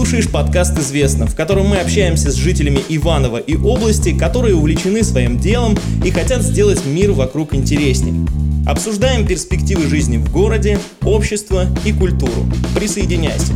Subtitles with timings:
[0.00, 5.38] слушаешь подкаст «Известно», в котором мы общаемся с жителями Иванова и области, которые увлечены своим
[5.38, 8.26] делом и хотят сделать мир вокруг интереснее.
[8.66, 12.46] Обсуждаем перспективы жизни в городе, общество и культуру.
[12.74, 13.52] Присоединяйся.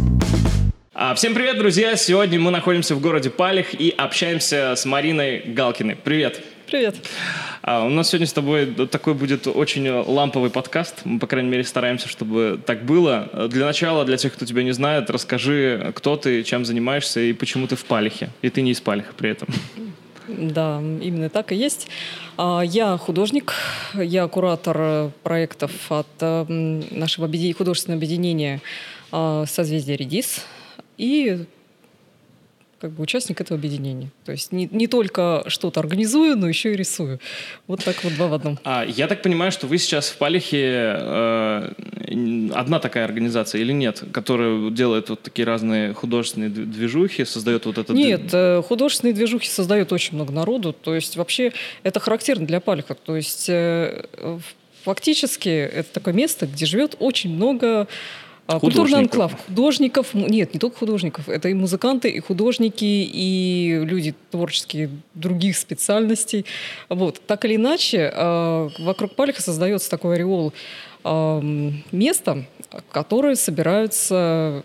[0.92, 1.96] А, всем привет, друзья!
[1.96, 5.97] Сегодня мы находимся в городе Палих и общаемся с Мариной Галкиной.
[5.97, 6.42] Привет!
[6.75, 6.97] Привет!
[7.63, 11.03] А, у нас сегодня с тобой такой будет очень ламповый подкаст.
[11.04, 13.49] Мы, по крайней мере, стараемся, чтобы так было.
[13.49, 17.68] Для начала, для тех, кто тебя не знает, расскажи, кто ты, чем занимаешься и почему
[17.68, 18.30] ты в Палихе.
[18.42, 19.46] И ты не из Палиха при этом.
[20.27, 21.87] Да, именно так и есть.
[22.37, 23.54] А, я художник,
[23.95, 28.60] я куратор проектов от нашего художественного объединения
[29.12, 30.45] а, «Созвездие Редис».
[30.98, 31.45] И
[32.84, 34.11] как бы участник этого объединения.
[34.27, 37.19] То есть не, не только что-то организую, но еще и рисую.
[37.66, 38.59] Вот так вот два в одном.
[38.62, 41.73] А, я так понимаю, что вы сейчас в Палихе э,
[42.52, 47.97] одна такая организация или нет, которая делает вот такие разные художественные движухи, создает вот этот...
[47.97, 50.74] Нет, э, художественные движухи создает очень много народу.
[50.74, 51.54] То есть вообще
[51.85, 52.95] это характерно для Палиха.
[52.95, 54.04] То есть э,
[54.82, 57.88] фактически это такое место, где живет очень много
[58.46, 64.91] культурный анклав художников, нет, не только художников, это и музыканты, и художники, и люди творческие
[65.14, 66.45] других специальностей.
[66.89, 67.20] Вот.
[67.27, 70.53] Так или иначе, а, вокруг Палиха создается такой ореол
[71.05, 71.41] а,
[71.91, 72.45] места,
[72.91, 74.62] которое собираются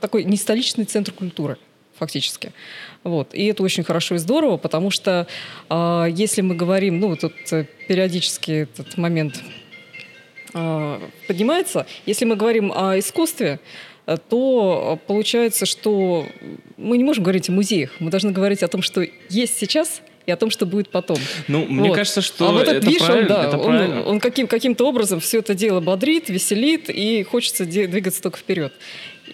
[0.00, 1.58] такой не столичный центр культуры
[1.98, 2.52] фактически.
[3.02, 3.34] Вот.
[3.34, 5.26] И это очень хорошо и здорово, потому что
[5.70, 9.65] э, если мы говорим, ну, вот тут э, периодически этот момент а,
[10.52, 11.86] поднимается.
[12.06, 13.60] Если мы говорим о искусстве,
[14.06, 16.26] э, то получается, что
[16.76, 17.92] мы не можем говорить о музеях.
[17.98, 21.18] Мы должны говорить о том, что есть сейчас, и о том, что будет потом.
[21.48, 21.70] Ну, вот.
[21.70, 24.02] мне кажется, что а вот этот это правильно, он, да, это он, правильно.
[24.02, 28.72] он каким, каким-то образом все это дело бодрит, веселит, и хочется двигаться только вперед.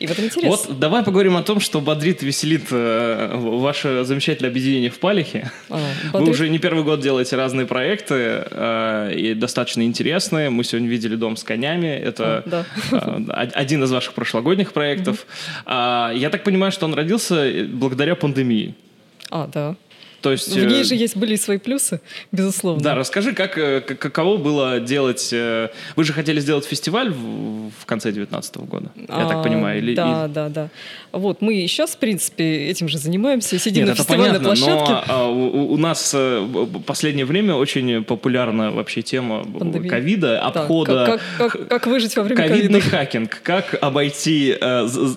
[0.03, 0.50] И в этом интерес.
[0.50, 5.53] Вот давай поговорим о том, что бодрит веселит э, ваше замечательное объединение в Палихе.
[5.70, 5.78] А,
[6.12, 8.15] Вы уже не первый год делаете разные проекты,
[8.50, 10.50] э, и достаточно интересные.
[10.50, 11.87] Мы сегодня видели «Дом с конями».
[11.87, 12.66] Это а, да.
[12.91, 15.25] э, один из ваших прошлогодних проектов.
[15.65, 15.72] Угу.
[15.72, 18.75] Э, я так понимаю, что он родился благодаря пандемии.
[19.31, 19.77] А, да.
[20.22, 22.00] То есть, в ней э, же есть были свои плюсы,
[22.31, 22.81] безусловно.
[22.81, 25.31] Да, расскажи, как, э, каково было делать...
[25.33, 29.78] Э, вы же хотели сделать фестиваль в, в конце 2019 года, я а, так понимаю?
[29.78, 30.33] Или, да, и...
[30.33, 30.69] да, да.
[31.10, 34.93] Вот, мы и сейчас, в принципе, этим же занимаемся, сидим Нет, на фестивальной понятно, площадке.
[34.93, 36.15] но а, у, у нас
[36.87, 39.44] последнее время очень популярна вообще тема
[39.89, 41.04] ковида, обхода...
[41.06, 42.97] Как, как, как, как выжить во время ковидный ковида?
[42.97, 44.56] хакинг, как обойти,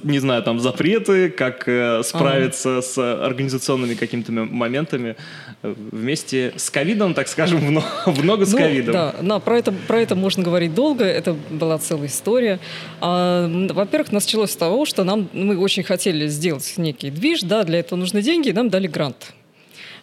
[0.04, 1.62] не знаю, там, запреты, как
[2.04, 2.82] справиться ага.
[2.82, 5.16] с организационными какими-то моментами, ребятами
[5.62, 7.60] э, вместе с ковидом, так скажем,
[8.06, 8.94] в ногу с ну, ковидом.
[8.94, 12.60] Да, да про, это, про это можно говорить долго, это была целая история.
[13.02, 17.80] А, во-первых, началось с того, что нам, мы очень хотели сделать некий движ, да, для
[17.80, 19.34] этого нужны деньги, и нам дали грант.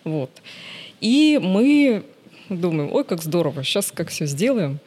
[0.04, 0.31] Вот.
[1.00, 2.04] И мы
[2.48, 4.78] думаем, ой, как здорово, сейчас как все сделаем,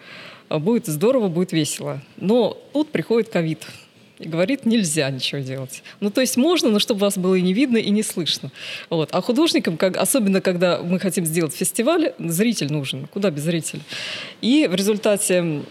[0.50, 2.02] будет здорово, будет весело.
[2.18, 3.66] Но тут приходит ковид
[4.20, 5.84] и говорит, нельзя ничего делать.
[6.00, 8.52] Ну, то есть можно, но чтобы вас было и не видно, и не слышно.
[8.90, 9.10] Вот.
[9.12, 13.08] А художникам, как, особенно когда мы хотим сделать фестиваль, зритель нужен.
[13.08, 13.82] Куда без зрителя?
[14.42, 15.64] И в результате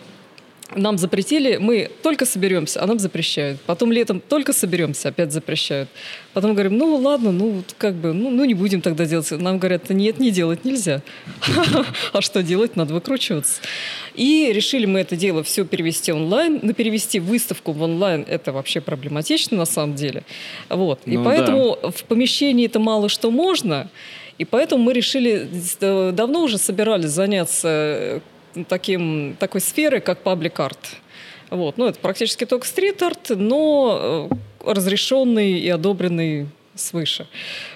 [0.77, 3.61] нам запретили, мы только соберемся, а нам запрещают.
[3.63, 5.89] Потом летом только соберемся, опять запрещают.
[6.33, 9.31] Потом говорим, ну ладно, ну как бы, ну, ну не будем тогда делать.
[9.31, 11.03] Нам говорят, нет, не делать нельзя.
[12.13, 12.77] А что делать?
[12.77, 13.61] Надо выкручиваться.
[14.15, 16.61] И решили мы это дело все перевести онлайн.
[16.63, 20.23] Но перевести выставку в онлайн это вообще проблематично на самом деле.
[20.69, 21.01] Вот.
[21.07, 23.91] И ну поэтому в помещении это мало что можно.
[24.37, 25.49] И поэтому мы решили,
[25.81, 28.21] э, давно уже собирались заняться
[28.69, 30.79] таким, такой сферы, как паблик-арт.
[31.51, 31.77] Вот.
[31.77, 37.27] Ну, это практически только стрит-арт, но э, разрешенный и одобренный свыше.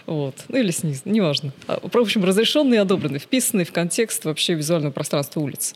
[0.06, 0.34] Вот.
[0.48, 1.52] Ну или снизу, неважно.
[1.66, 5.74] А, в общем, разрешенный и одобренный, вписанный в контекст вообще визуального пространства улиц.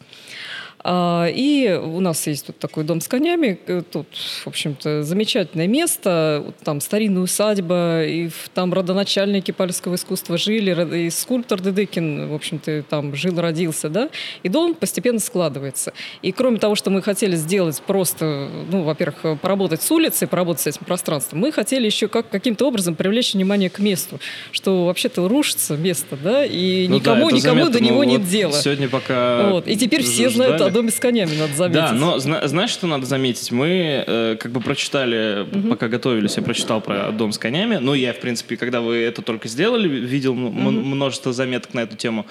[0.84, 3.58] А, и у нас есть тут такой дом с конями.
[3.66, 4.06] Э, тут,
[4.44, 6.52] в общем-то, замечательное место.
[6.64, 13.14] Там старинная усадьба, и там родоначальники пальского искусства жили, и скульптор Дедыкин, в общем-то, там
[13.14, 14.08] жил, родился, да.
[14.42, 15.92] И дом постепенно складывается.
[16.22, 20.66] И кроме того, что мы хотели сделать просто, ну, во-первых, поработать с улицей, поработать с
[20.66, 24.18] этим пространством, мы хотели еще как, каким-то образом привлечь внимание к месту,
[24.50, 27.72] что вообще-то рушится место, да, и ну никому, да, никому заметно.
[27.72, 28.52] до него ну, нет вот дела.
[28.52, 29.50] Сегодня пока...
[29.50, 29.68] Вот.
[29.68, 31.82] И теперь все знают доме с конями надо заметить.
[31.82, 33.50] Да, но зна- знаешь, что надо заметить?
[33.50, 35.68] Мы э, как бы прочитали, угу.
[35.68, 37.78] пока готовились, я прочитал про дом с конями.
[37.80, 40.70] Ну, я, в принципе, когда вы это только сделали, видел угу.
[40.70, 42.26] множество заметок на эту тему.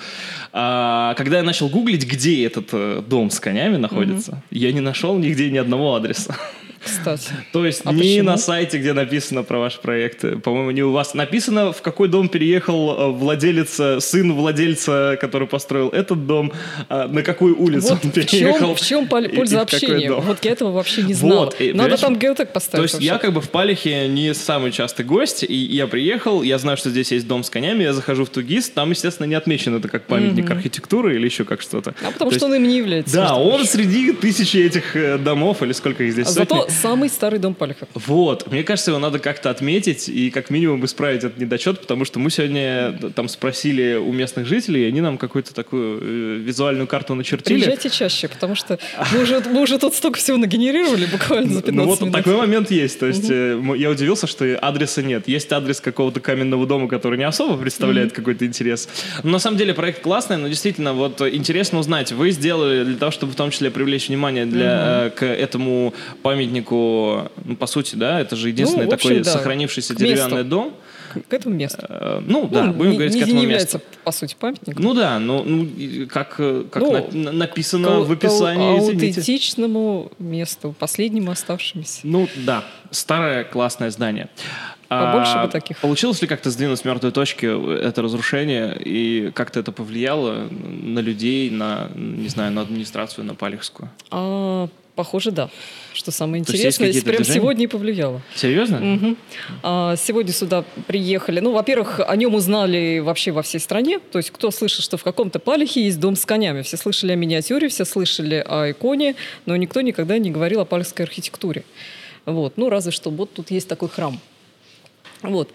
[0.52, 4.42] А, когда я начал гуглить, где этот э, дом с конями находится, угу.
[4.52, 6.36] я не нашел нигде ни одного адреса.
[6.84, 7.30] Кстати.
[7.52, 8.24] То есть А не почему?
[8.30, 11.14] на сайте, где написано про ваш проект, по-моему, не у вас.
[11.14, 16.52] Написано, в какой дом переехал э, владелец, э, сын владельца, который построил этот дом,
[16.90, 18.60] а на какую улицу Вот он в переехал.
[18.60, 20.08] чем, в чем и- и польза в какой общения?
[20.10, 20.22] дом.
[20.22, 21.46] Вот я этого вообще не знала.
[21.46, 22.92] Вот, и, Надо там геотек То поставить.
[22.92, 23.28] есть я вообще.
[23.28, 27.12] как бы в Палихе не самый частый гость, и я приехал, я знаю, что здесь
[27.12, 30.50] есть дом с конями, я захожу в Тугис, там, естественно, не отмечено это как памятник
[30.50, 31.94] архитектуры или еще как что-то.
[32.06, 33.14] А потому То что есть- он им не является.
[33.16, 36.56] Да, он среди тысячи этих э, домов, или сколько их здесь, А сотни.
[36.56, 37.90] Зато самый старый дом Палихов.
[37.94, 42.20] Вот, мне кажется, его надо как-то отметить и как минимум исправить этот недочет, потому что
[42.20, 47.16] мы сегодня там спросили у местных жителей, и они нам какую-то такую э, визуальную карту
[47.16, 47.56] начертили.
[47.56, 48.80] Приезжайте чаще, потому что
[49.14, 52.14] мы уже, мы уже тут столько всего нагенерировали буквально за 15 Ну вот минут.
[52.16, 53.00] такой момент есть.
[53.00, 55.28] То есть м- я удивился, что адреса нет.
[55.28, 58.88] Есть адрес какого-то каменного дома, который не особо представляет какой-то интерес.
[59.24, 62.12] Но на самом деле проект классный, но действительно вот интересно узнать.
[62.12, 66.61] Вы сделали для того, чтобы в том числе привлечь внимание для, э, к этому памятнику,
[66.70, 69.32] ну по сути, да, это же единственный в общем, такой да.
[69.32, 70.74] сохранившийся деревянный дом.
[71.30, 71.86] К- этому месту.
[71.90, 73.78] Э, Ну да, Ну, будем не- говорить не, к этому не месту.
[73.78, 74.82] является, по сути, памятником.
[74.82, 78.78] Ну да, ну, ну, и как, э, как Ну, на- на- написано К- в описании,
[78.80, 82.00] к аутентичному месту, последнему оставшемуся.
[82.04, 84.30] Ну да, старое классное здание.
[84.88, 85.78] Побольше А бы таких.
[85.78, 87.46] Получилось ли как-то сдвинуть с мертвой точки
[87.82, 93.90] это разрушение и как-то это повлияло на людей, на, не знаю, на администрацию, на Палехскую?
[94.12, 94.68] А,
[95.04, 95.50] похоже, да.
[95.94, 97.34] Что самое То интересное, прям движения?
[97.40, 98.22] сегодня и повлияло.
[98.36, 98.78] Серьезно?
[98.80, 99.18] Мгм.
[99.64, 101.40] А, Сегодня сюда приехали.
[101.40, 104.00] Ну, во-первых, о нем узнали вообще во всей стране.
[104.12, 106.62] То есть, кто слышал, что в каком-то Палихе есть дом с конями.
[106.62, 109.16] Все слышали о миниатюре, все слышали о иконе,
[109.48, 111.64] но никто никогда не говорил о палехской архитектуре.
[112.26, 112.54] Вот.
[112.58, 114.20] Ну, разве что вот тут есть такой храм.
[115.24, 115.50] Вот.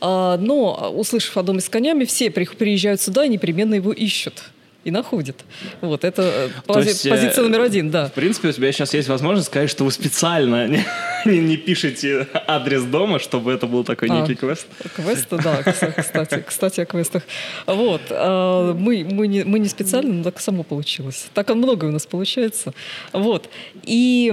[0.00, 4.44] А, Но, услышав о доме с конями, все при- приезжают сюда и непременно его ищут.
[4.88, 5.36] И находят.
[5.82, 8.06] Вот, это э, пози- есть, э, позиция номер один, да.
[8.06, 10.82] В принципе, у тебя сейчас есть возможность сказать, что вы специально не,
[11.26, 14.20] не- не пишете адрес дома, чтобы это был такой А.
[14.20, 14.66] некий квест.
[14.96, 17.22] Квесты, да, кс- кстати, кстати о квестах.
[17.66, 21.26] Вот, а, мы, мы, не, мы не специально, но так само получилось.
[21.34, 22.72] Так многое у нас получается.
[23.12, 23.50] Вот,
[23.84, 24.32] и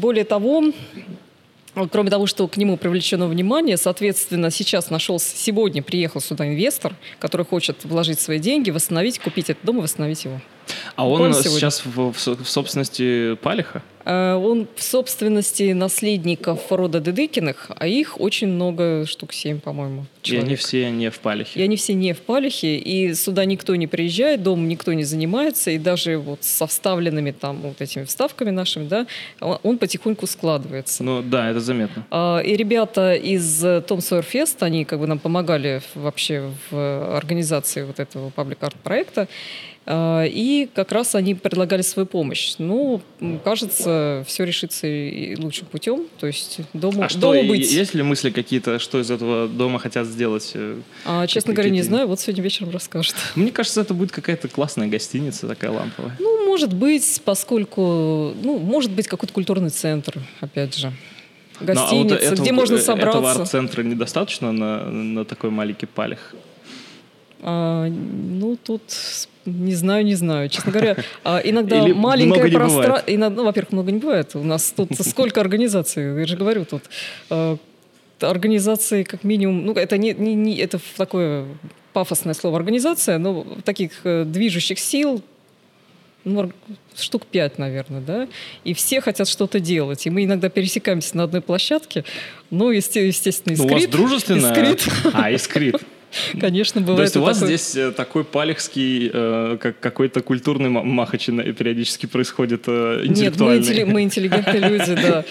[0.00, 0.62] более того,
[1.74, 7.46] Кроме того, что к нему привлечено внимание, соответственно, сейчас нашелся, сегодня приехал сюда инвестор, который
[7.46, 10.40] хочет вложить свои деньги, восстановить, купить этот дом и восстановить его.
[10.96, 13.82] А он сейчас в, в собственности Палиха?
[14.04, 20.30] Э, Он в собственности наследников рода Дедыкиных, а их очень много, штук семь, по-моему, И
[20.32, 20.58] они человек.
[20.60, 21.60] все не в Палихе.
[21.60, 25.70] И они все не в Палихе, и сюда никто не приезжает, дом никто не занимается,
[25.70, 29.06] и даже вот со вставленными там вот этими вставками нашими, да,
[29.40, 31.04] он он потихоньку складывается.
[31.04, 32.04] Ну да, это заметно.
[32.10, 37.16] А, И ребята из э, Том Сойер Фест, они как бы нам помогали вообще в
[37.16, 39.28] организации вот этого паблик-арт проекта.
[39.86, 42.54] А, И как раз они предлагали свою помощь.
[42.58, 43.00] Ну,
[43.42, 46.06] кажется, все решится и лучшим путем.
[46.18, 47.72] То есть дому, А что, дому и- быть.
[47.72, 50.52] есть ли мысли какие-то, что из этого дома хотят сделать?
[50.54, 50.76] э?
[51.06, 52.06] А, честно говоря, не знаю.
[52.08, 53.14] Вот сегодня вечером расскажут.
[53.34, 56.14] Мне кажется, это будет какая-то классная гостиница такая ламповая.
[56.20, 58.34] Ну, может быть, поскольку...
[58.42, 60.88] Ну, может быть, какой-то культурный центр, опять же.
[61.60, 63.30] Ну, а вот Гостиница, этого- где можно э, Этого собраться.
[63.42, 66.34] арт-центра недостаточно на, на такой маленький палех?
[67.42, 68.82] А, ну, тут
[69.46, 70.48] не знаю, не знаю.
[70.48, 73.04] Честно говоря, а, иногда Или маленькое пространство...
[73.30, 74.34] Ну, во-первых, много не бывает.
[74.34, 76.82] У нас тут сколько организаций, я же говорю, тут
[77.30, 77.56] э,
[78.20, 79.64] организации как минимум...
[79.66, 81.46] Ну, это не, не, не- это такое
[81.92, 85.22] пафосное слово организация, но таких э, движущих сил
[86.24, 86.52] ну,
[86.94, 88.28] штук пять, наверное, да,
[88.62, 92.04] и все хотят что-то делать, и мы иногда пересекаемся на одной площадке,
[92.50, 94.52] ну, есте- естественно, Ну, у вас искрит, дружественная...
[94.52, 95.76] искрит, А, искрит.
[96.40, 97.56] конечно, То бывает есть у вас такое.
[97.56, 103.06] здесь э, такой палехский, э, как какой-то культурный ма- махач на- периодически происходит э, Нет,
[103.06, 103.58] мы, интеллектуальный.
[103.62, 105.24] интелли- мы интеллигентные люди, да.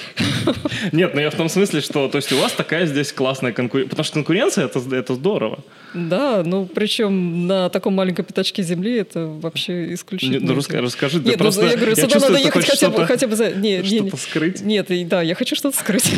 [0.91, 3.89] Нет, но я в том смысле, что то есть у вас такая здесь классная конкуренция.
[3.89, 5.59] Потому что конкуренция это, это здорово.
[5.93, 10.39] Да, ну причем на таком маленьком пятачке земли это вообще исключительно.
[10.39, 11.65] Не, ну, раска- расскажи, Нет, ну, просто...
[11.65, 13.51] я говорю, сюда надо ты ехать хотя бы, хотя бы за...
[13.51, 14.11] Не, что-то не.
[14.11, 14.61] скрыть.
[14.61, 16.11] Нет, да, я хочу что-то скрыть.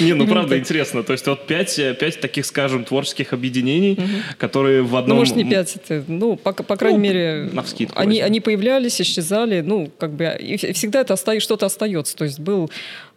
[0.00, 1.02] Не, ну правда интересно.
[1.02, 3.98] То есть вот пять, э, пять таких, скажем, творческих объединений,
[4.38, 5.18] которые в Ну, одном...
[5.18, 9.60] может, не пять, это, ну, по, по крайней Ну, мере, навскидку они, они появлялись, исчезали,
[9.60, 12.16] ну, как бы, и вс- всегда это оста- что-то остается.
[12.16, 12.70] То есть был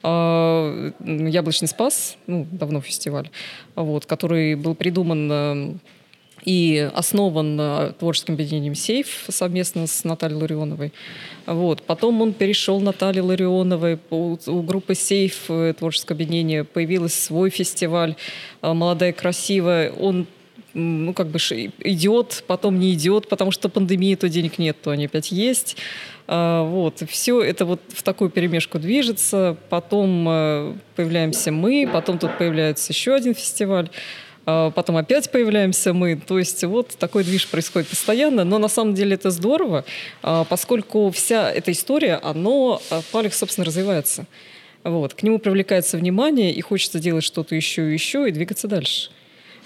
[0.04, 3.30] а, «Яблочный спас», ну, давно фестиваль,
[3.76, 5.74] вот, который был придуман э,
[6.48, 10.94] и основан э, творческим объединением «Сейф» совместно с Натальей Ларионовой.
[11.46, 11.82] Вот.
[11.82, 14.00] Потом он перешел Наталье Ларионовой.
[14.10, 18.16] У, группы «Сейф» творческое объединение появился свой фестиваль
[18.62, 19.92] э, «Молодая красивая».
[19.92, 20.26] Он
[20.74, 25.06] ну, как бы идет, потом не идет, потому что пандемия, то денег нет, то они
[25.06, 25.76] опять есть.
[26.28, 29.58] А, вот, все это вот в такую перемешку движется.
[29.70, 33.90] Потом э, появляемся мы, потом тут появляется еще один фестиваль
[34.48, 36.16] потом опять появляемся мы.
[36.16, 39.84] То есть вот такой движ происходит постоянно, но на самом деле это здорово,
[40.24, 44.26] а, поскольку вся эта история, оно, Палих, собственно, развивается.
[44.86, 45.16] Вот.
[45.16, 49.12] К нему привлекается внимание, и хочется делать что-то еще и еще, и двигаться дальше.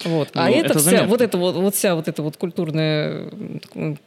[0.04, 0.30] Вот.
[0.34, 3.30] А ну, это, это вся, вот это вот, вот вся вот эта вот культурная,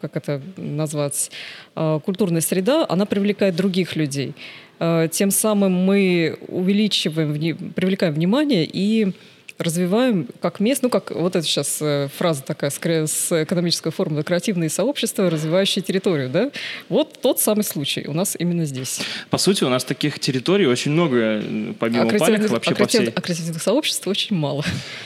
[0.02, 1.32] как это назвать,
[1.76, 4.34] а, культурная среда, она привлекает других людей.
[4.80, 9.14] А, тем самым мы увеличиваем, привлекаем внимание и
[9.58, 14.24] развиваем как мест, ну как вот это сейчас э, фраза такая скорее с экономической формы,
[14.24, 16.52] креативные сообщества, развивающие территорию, да?
[16.90, 19.00] Вот тот самый случай у нас именно здесь.
[19.30, 21.42] По сути, у нас таких территорий очень много,
[21.80, 23.08] помимо а палек, вообще а по всей.
[23.08, 24.66] А креативных сообществ очень мало.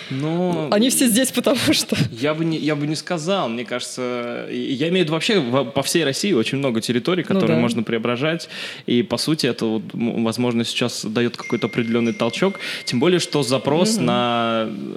[0.09, 0.69] Но...
[0.71, 1.95] Они все здесь, потому что...
[2.11, 5.83] Я бы, не, я бы не сказал, мне кажется, я имею в виду вообще по
[5.83, 7.61] всей России очень много территорий, ну которые ну, да.
[7.61, 8.49] можно преображать,
[8.87, 13.97] и по сути это, вот, возможно, сейчас дает какой-то определенный толчок, тем более, что запрос
[13.97, 14.05] угу.
[14.05, 14.38] на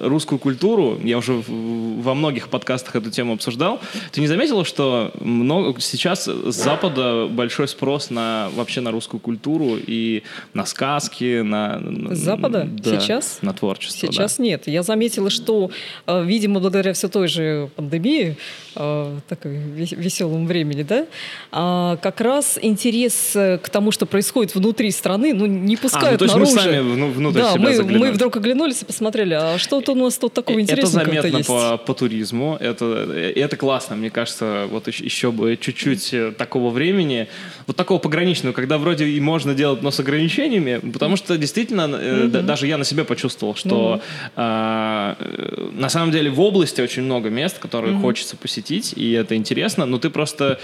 [0.03, 3.81] русскую культуру, я уже во многих подкастах эту тему обсуждал,
[4.13, 9.77] ты не заметила, что много, сейчас с Запада большой спрос на вообще на русскую культуру
[9.77, 10.23] и
[10.55, 11.81] на сказки, на...
[12.15, 12.69] С Запада?
[12.71, 13.39] Да, сейчас?
[13.43, 14.45] На творчество, Сейчас да.
[14.45, 14.67] нет.
[14.67, 15.71] Я заметила, что,
[16.07, 18.37] э, видимо, благодаря все той же пандемии,
[18.77, 21.07] э, такой веселому времени, да,
[21.51, 26.19] а, как раз интерес к тому, что происходит внутри страны, ну, не пускают а, ну,
[26.19, 26.55] то есть наружу.
[26.55, 28.09] мы сами внутрь да, себя мы, заглянули.
[28.09, 31.77] мы вдруг оглянулись и посмотрели, а что-то у нас тут такого интересного Это заметно по,
[31.79, 37.29] по туризму, это, это классно, мне кажется, вот еще бы чуть-чуть э, такого времени,
[37.67, 42.29] вот такого пограничного, когда вроде и можно делать, но с ограничениями, потому что действительно, mm-hmm.
[42.29, 44.01] да, даже я на себе почувствовал, что
[44.37, 45.79] mm-hmm.
[45.79, 48.01] на самом деле в области очень много мест, которые mm-hmm.
[48.01, 50.59] хочется посетить, и это интересно, но ты просто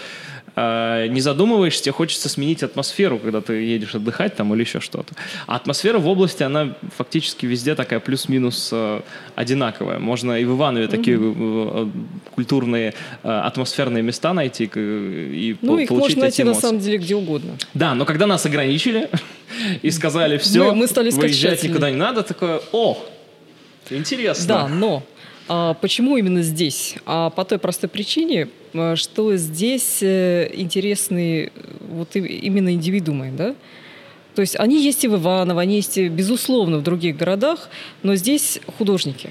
[0.56, 5.14] э, не задумываешься, тебе хочется сменить атмосферу, когда ты едешь отдыхать там или еще что-то.
[5.46, 9.00] А атмосфера в области, она фактически везде такая плюс-минус э,
[9.34, 9.98] одинаковая.
[9.98, 10.90] Можно и в Иванове mm-hmm.
[10.90, 11.88] такие э,
[12.34, 16.56] культурные э, атмосферные места найти и ну, по- их получить можно найти эмоции.
[16.56, 17.56] на самом деле где угодно.
[17.74, 19.08] Да, но когда нас ограничили
[19.82, 22.98] и сказали, все, мы, мы стали выезжать никуда не надо, такое, о,
[23.90, 24.46] интересно.
[24.46, 25.02] Да, но
[25.80, 26.96] почему именно здесь?
[27.06, 31.50] А по той простой причине, э, что здесь э, интересны э,
[31.90, 33.54] вот именно индивидуумы, да?
[34.34, 37.70] То есть они есть и в Иваново, они есть, и, безусловно, в других городах,
[38.02, 39.30] но здесь художники.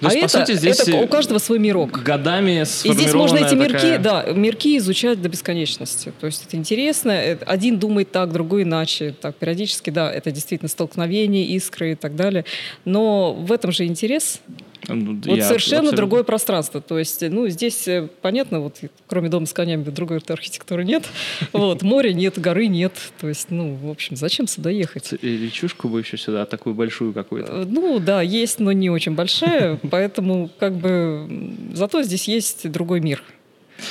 [0.00, 2.02] То есть, а по это, сути, здесь это у каждого свой мирок.
[2.02, 3.98] Годами И здесь можно эти мирки, такая...
[3.98, 6.12] да, мирки изучать до бесконечности.
[6.20, 7.12] То есть это интересно.
[7.46, 9.14] Один думает так, другой иначе.
[9.20, 12.44] Так, периодически, да, это действительно столкновение, искры и так далее.
[12.84, 14.40] Но в этом же интерес.
[14.88, 15.96] Ну, вот совершенно абсолютно...
[15.96, 16.80] другое пространство.
[16.80, 21.04] То есть, ну, здесь э, понятно, вот кроме дома с конями другой архитектуры нет.
[21.52, 22.92] Вот, моря нет, горы нет.
[23.20, 25.12] То есть, ну, в общем, зачем сюда ехать?
[25.22, 27.52] Речушку бы еще сюда, такую большую какую-то.
[27.52, 29.78] Э, ну, да, есть, но не очень большая.
[29.90, 31.28] Поэтому, как бы,
[31.72, 33.22] зато здесь есть другой мир.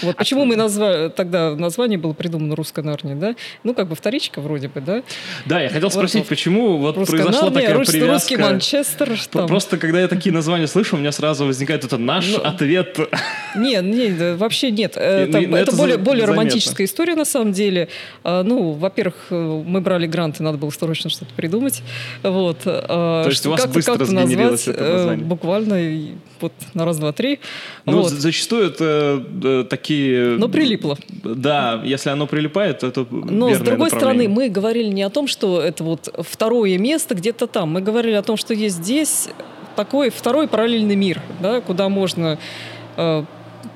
[0.01, 3.35] Вот почему мы назвали, тогда название было придумано «Русская Нарния», да?
[3.63, 5.03] Ну, как бы вторичка вроде бы, да?
[5.45, 8.13] Да, я хотел спросить, вот, почему вот произошла Нарния, такая русский, привязка?
[8.13, 9.19] Русский Манчестер.
[9.31, 9.47] Там.
[9.47, 12.97] Просто, когда я такие названия слышу, у меня сразу возникает это наш ну, ответ.
[13.55, 14.97] Нет, нет, вообще нет.
[14.97, 17.87] Это, ну, это, это более, более романтическая история, на самом деле.
[18.23, 21.81] А, ну, во-первых, мы брали гранты, надо было срочно что-то придумать.
[22.23, 22.59] Вот.
[22.65, 25.23] А, То есть у вас как быстро как сгенерилось это название?
[25.23, 27.39] Э, буквально вот на раз, два, три.
[27.85, 28.11] Ну, вот.
[28.11, 30.37] зачастую это э, такие...
[30.37, 30.97] Но прилипло.
[31.23, 35.27] Да, если оно прилипает, то это Но с другой стороны, мы говорили не о том,
[35.27, 37.69] что это вот второе место где-то там.
[37.69, 39.29] Мы говорили о том, что есть здесь
[39.75, 42.37] такой второй параллельный мир, да, куда можно
[42.95, 43.23] э,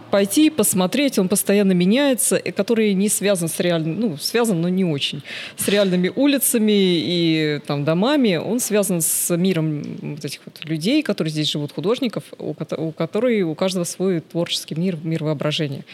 [0.10, 4.86] пойти, посмотреть, он постоянно меняется, и который не связан с реальным, ну, связан, но не
[4.86, 5.22] очень,
[5.58, 11.32] с реальными улицами и там домами, он связан с миром вот этих вот людей, которые
[11.32, 15.86] здесь живут, художников, у, у которых у каждого свой творческий мир, мир воображения.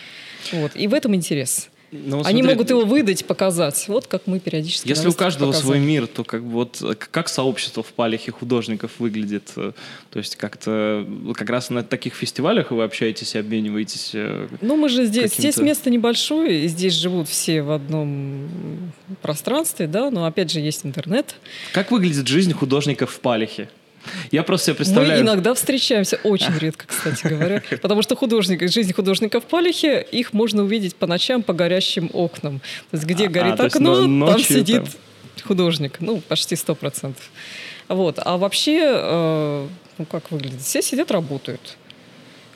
[0.52, 0.72] Вот.
[0.76, 1.70] И в этом интерес.
[1.92, 3.86] Ну, Они смотри, могут его выдать, показать.
[3.88, 4.88] Вот как мы периодически.
[4.88, 5.82] Если у каждого показываем.
[5.82, 9.52] свой мир, то как бы вот как сообщество в Палихе художников выглядит?
[9.54, 9.74] То
[10.20, 14.12] есть как-то как раз на таких фестивалях вы общаетесь и обмениваетесь.
[14.14, 18.48] Э, ну мы же здесь здесь место небольшое, и здесь живут все в одном
[19.22, 20.10] пространстве, да.
[20.12, 21.36] Но опять же есть интернет.
[21.74, 23.70] Как выглядит жизнь художников в Палихе?
[24.32, 25.24] Я просто себе представляю...
[25.24, 30.34] Мы иногда встречаемся, очень редко, кстати говоря, потому что художник, жизнь художника в Палихе, их
[30.34, 32.60] можно увидеть по ночам по горящим окнам.
[32.92, 34.92] То есть где а, горит а, окно, там сидит там...
[35.44, 37.30] художник, ну, почти сто процентов.
[37.88, 38.20] Вот.
[38.24, 40.62] А вообще, э, ну, как выглядит?
[40.62, 41.78] Все сидят, работают.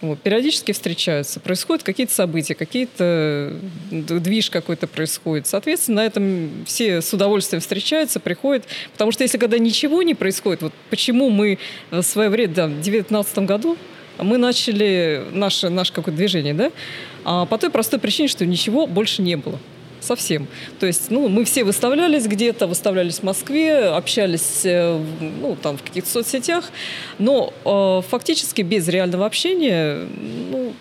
[0.02, 3.54] Вот, периодически встречаются, происходят какие-то события, какие-то
[3.92, 5.46] движ какой-то происходит.
[5.46, 8.66] Соответственно, на этом все с удовольствием встречаются, приходят.
[8.94, 11.58] Потому что если когда ничего не происходит, вот почему мы
[11.92, 13.78] в свое время, да, в 2019 году
[14.18, 16.72] мы начали наше, наше какое-то движение, да,
[17.26, 19.60] а по той простой причине, что ничего больше не было
[20.10, 20.48] совсем.
[20.80, 25.00] То есть, ну, мы все выставлялись где-то, выставлялись в Москве, общались, э,
[25.42, 26.72] ну, там, в каких-то соцсетях,
[27.20, 30.08] но э, фактически без реального общения,
[30.52, 30.74] ну,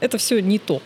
[0.00, 0.82] это все не то.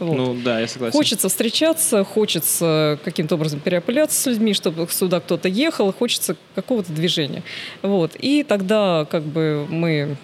[0.00, 0.16] Вот.
[0.16, 0.92] Ну да, я согласен.
[0.92, 7.44] Хочется встречаться, хочется каким-то образом переопыляться с людьми, чтобы сюда кто-то ехал, хочется какого-то движения.
[7.82, 8.16] Вот.
[8.18, 10.16] И тогда как бы мы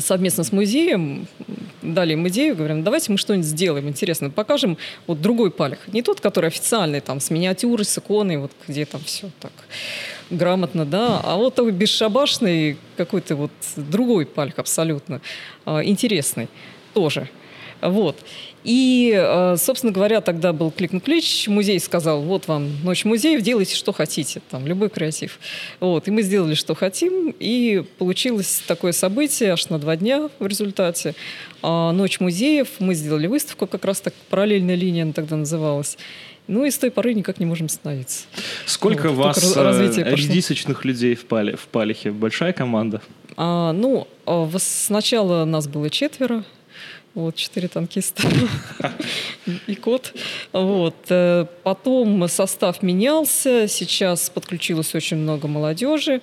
[0.00, 1.26] совместно с музеем
[1.82, 4.76] дали им идею, говорим, давайте мы что-нибудь сделаем интересно, покажем
[5.06, 5.78] вот другой палех.
[5.88, 9.52] Не тот, который официальный, там, с миниатюрой, с иконой, вот где там все так
[10.30, 15.20] грамотно, да, а вот такой бесшабашный какой-то вот другой пальх абсолютно
[15.64, 16.48] а, интересный
[16.94, 17.28] тоже.
[17.80, 18.16] Вот.
[18.64, 23.92] И, э, собственно говоря, тогда был клик-клич, музей сказал, вот вам ночь музеев, делайте, что
[23.92, 25.38] хотите, там, любой креатив.
[25.78, 26.08] Вот.
[26.08, 31.14] И мы сделали, что хотим, и получилось такое событие аж на два дня в результате.
[31.62, 35.96] А ночь музеев, мы сделали выставку, как раз так параллельная линия она тогда называлась.
[36.48, 38.24] Ну и с той поры никак не можем остановиться.
[38.66, 42.10] Сколько вот, вас э, редисочных людей в, Пале, в Палихе?
[42.10, 43.00] Большая команда?
[43.36, 46.44] А, ну, а, сначала нас было четверо,
[47.16, 48.22] вот, четыре танкиста
[49.66, 50.12] и кот.
[50.52, 50.94] Вот.
[51.08, 56.20] Э, потом состав менялся, сейчас подключилось очень много молодежи.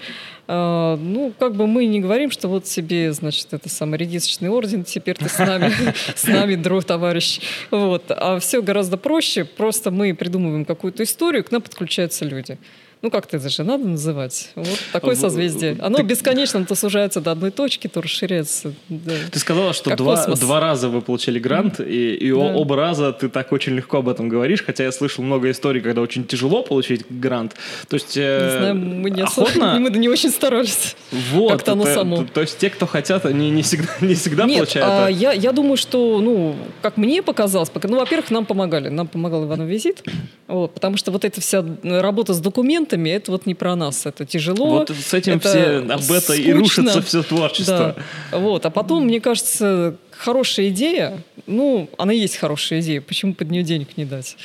[0.48, 4.84] Э, ну, как бы мы не говорим, что вот себе, значит, это самый редисочный орден,
[4.84, 5.74] теперь ты с нами,
[6.16, 7.40] с нами, друг, товарищ.
[7.72, 8.04] Вот.
[8.10, 9.46] А все гораздо проще.
[9.46, 12.60] Просто мы придумываем какую-то историю, к нам подключаются люди
[13.04, 14.52] ну как-то это же надо называть.
[14.56, 15.76] Вот такое созвездие.
[15.82, 16.04] Оно Ты...
[16.04, 18.74] бесконечно то сужается до одной точки, то расширяется.
[18.88, 19.12] Да.
[19.30, 21.90] Ты сказала, что два, два раза вы получили грант, mm-hmm.
[21.90, 22.38] и, и да.
[22.38, 26.02] оба раза ты так очень легко об этом говоришь, хотя я слышал много историй, когда
[26.02, 27.56] очень тяжело получить грант.
[27.90, 28.16] То есть...
[28.16, 29.72] Э, не знаю, мы не охотно...
[29.72, 30.96] особо, мы не очень старались.
[31.34, 31.52] Вот.
[31.52, 32.18] Как-то оно само.
[32.18, 34.90] То, то есть те, кто хотят, они не всегда, не всегда Нет, получают.
[34.90, 38.88] А, я, я думаю, что, ну, как мне показалось, пока, ну, во-первых, нам помогали.
[38.88, 40.04] Нам помогал Иванов Визит,
[40.48, 44.06] вот, потому что вот эта вся работа с документами, это вот не про нас.
[44.06, 44.80] Это тяжело.
[44.80, 46.42] Вот с этим это все об это скучно.
[46.42, 47.96] и рушится все творчество.
[48.32, 48.38] Да.
[48.38, 48.66] Вот.
[48.66, 53.98] А потом, мне кажется, хорошая идея, ну, она есть хорошая идея, почему под нее денег
[53.98, 54.38] не дать?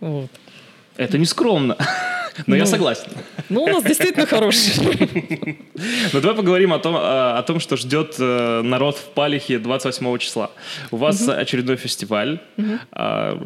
[0.00, 0.30] Вот.
[0.96, 1.76] Это не скромно.
[2.38, 3.08] Но ну, я согласен.
[3.48, 4.74] Ну, у нас действительно хороший.
[6.12, 10.50] Ну, давай поговорим о том, о том, что ждет э, народ в Палихе 28 числа.
[10.90, 11.32] У вас угу.
[11.32, 12.40] очередной фестиваль.
[12.56, 12.78] Угу.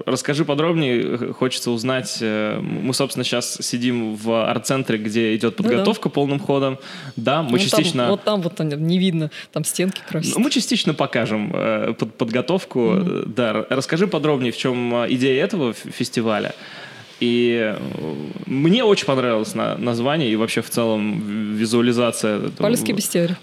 [0.07, 2.19] Расскажи подробнее, хочется узнать.
[2.21, 6.15] Э, мы, собственно, сейчас сидим в арт-центре, где идет подготовка да, да.
[6.15, 6.79] полным ходом.
[7.17, 8.03] Да, мы ну, частично...
[8.03, 10.37] Там, вот там вот не видно, там стенки красят.
[10.37, 12.95] Мы частично покажем э, под, подготовку.
[12.95, 13.23] Угу.
[13.27, 16.55] Да, расскажи подробнее, в чем идея этого фестиваля.
[17.21, 17.79] И э,
[18.47, 22.51] мне очень понравилось на, название и вообще в целом визуализация.
[22.51, 23.37] Палехский бестиарий.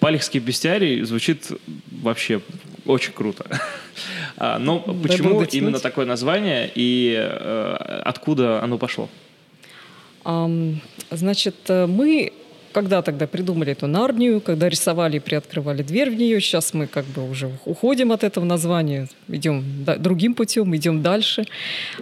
[0.00, 1.50] Палехский бестиарий звучит
[1.90, 2.40] вообще
[2.86, 3.44] очень круто.
[4.36, 9.08] А, но почему именно такое название и э, откуда оно пошло?
[11.10, 12.32] Значит, э, мы
[12.74, 17.04] когда тогда придумали эту Нарнию, когда рисовали и приоткрывали дверь в нее, сейчас мы как
[17.04, 19.64] бы уже уходим от этого названия, идем
[19.98, 21.44] другим путем, идем дальше.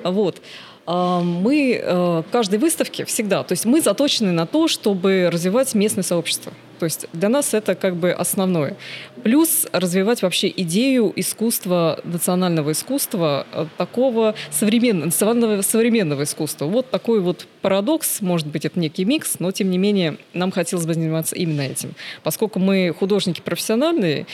[0.02, 0.40] Вот.
[0.86, 6.02] А, мы э, каждой выставке всегда, то есть мы заточены на то, чтобы развивать местное
[6.02, 6.52] сообщество.
[6.82, 8.76] То есть для нас это как бы основное.
[9.22, 16.64] Плюс развивать вообще идею искусства, национального искусства, э, такого современного, национального современного искусства.
[16.64, 20.84] Вот такой вот парадокс, может быть, это некий микс, но тем не менее нам хотелось
[20.84, 21.94] бы заниматься именно этим.
[22.24, 24.26] Поскольку мы художники профессиональные,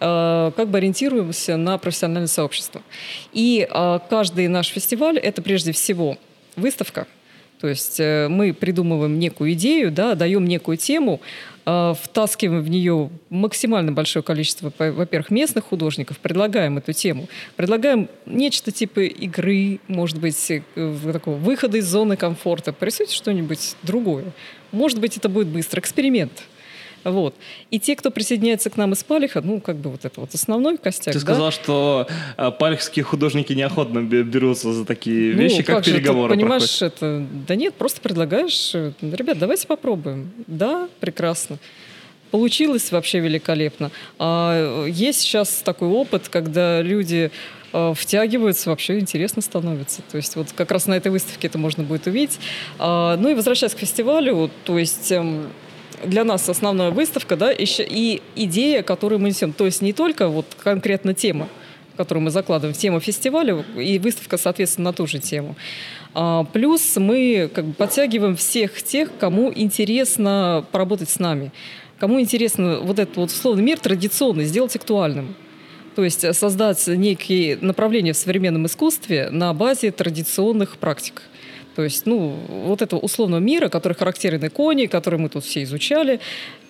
[0.00, 2.82] э, как бы ориентируемся на профессиональное сообщество.
[3.32, 6.18] И э, каждый наш фестиваль— это прежде всего
[6.54, 7.06] выставка,
[7.64, 11.22] то есть мы придумываем некую идею, да, даем некую тему,
[11.64, 18.70] а, втаскиваем в нее максимально большое количество, во-первых, местных художников, предлагаем эту тему, предлагаем нечто
[18.70, 20.60] типа игры, может быть, э,
[21.10, 24.26] такого выхода из зоны комфорта, порисуйте что-нибудь другое.
[24.70, 25.80] Может быть, это будет быстро.
[25.80, 26.42] Эксперимент–
[27.04, 27.34] вот.
[27.70, 30.78] И те, кто присоединяется к нам из Палиха, ну, как бы вот это вот основной
[30.78, 31.12] костяк.
[31.12, 31.50] Ты сказал, да?
[31.52, 36.78] что э, палихские художники неохотно берутся за такие ну, вещи, как, как переговоры же, понимаешь,
[36.78, 36.96] проходят.
[36.96, 37.26] это...
[37.46, 40.30] Да нет, просто предлагаешь, э, ребят, давайте попробуем.
[40.46, 41.58] Да, прекрасно.
[42.30, 43.92] Получилось вообще великолепно.
[44.18, 47.30] А есть сейчас такой опыт, когда люди
[47.72, 50.02] э, втягиваются, вообще интересно становится.
[50.10, 52.40] То есть вот как раз на этой выставке это можно будет увидеть.
[52.78, 55.48] А, ну и возвращаясь к фестивалю, то есть эм,
[56.06, 59.52] для нас основная выставка, да, еще и идея, которую мы несем.
[59.52, 61.48] То есть не только вот конкретно тема,
[61.96, 65.56] которую мы закладываем в тему фестиваля, и выставка, соответственно, на ту же тему.
[66.14, 71.52] А, плюс мы как бы подтягиваем всех тех, кому интересно поработать с нами,
[71.98, 75.34] кому интересно вот этот вот условный мир традиционный сделать актуальным.
[75.94, 81.22] То есть создать некие направления в современном искусстве на базе традиционных практик.
[81.74, 86.20] То есть, ну, вот этого условного мира, который характерен иконе, который мы тут все изучали,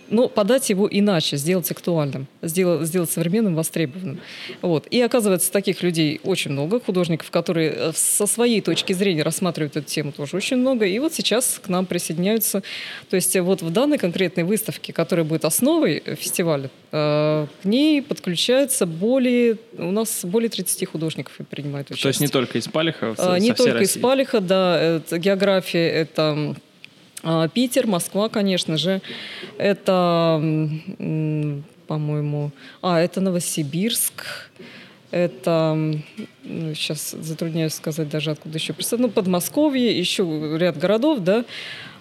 [0.08, 4.20] но подать его иначе, сделать актуальным, сделать, сделать современным, востребованным.
[4.62, 4.86] Вот.
[4.88, 9.86] И оказывается, таких людей очень много, художников, которые э, со своей точки зрения рассматривают эту
[9.86, 10.86] тему тоже очень много.
[10.86, 12.62] И вот сейчас к нам присоединяются,
[13.10, 18.86] то есть вот в данной конкретной выставке, которая будет основой фестиваля, э, к ней подключается
[18.86, 22.02] более, у нас более 30 художников принимают участие.
[22.02, 23.98] То есть не только из Палиха, со, Не только России.
[23.98, 26.54] из Палиха, да, это география, это а,
[27.52, 29.00] Питер, Москва, конечно же.
[29.58, 30.40] Это,
[31.86, 32.50] по-моему,
[32.82, 34.50] а, это Новосибирск.
[35.10, 35.74] Это,
[36.42, 38.74] ну, сейчас затрудняюсь сказать даже откуда еще.
[38.98, 41.44] Ну, Подмосковье, еще ряд городов, да.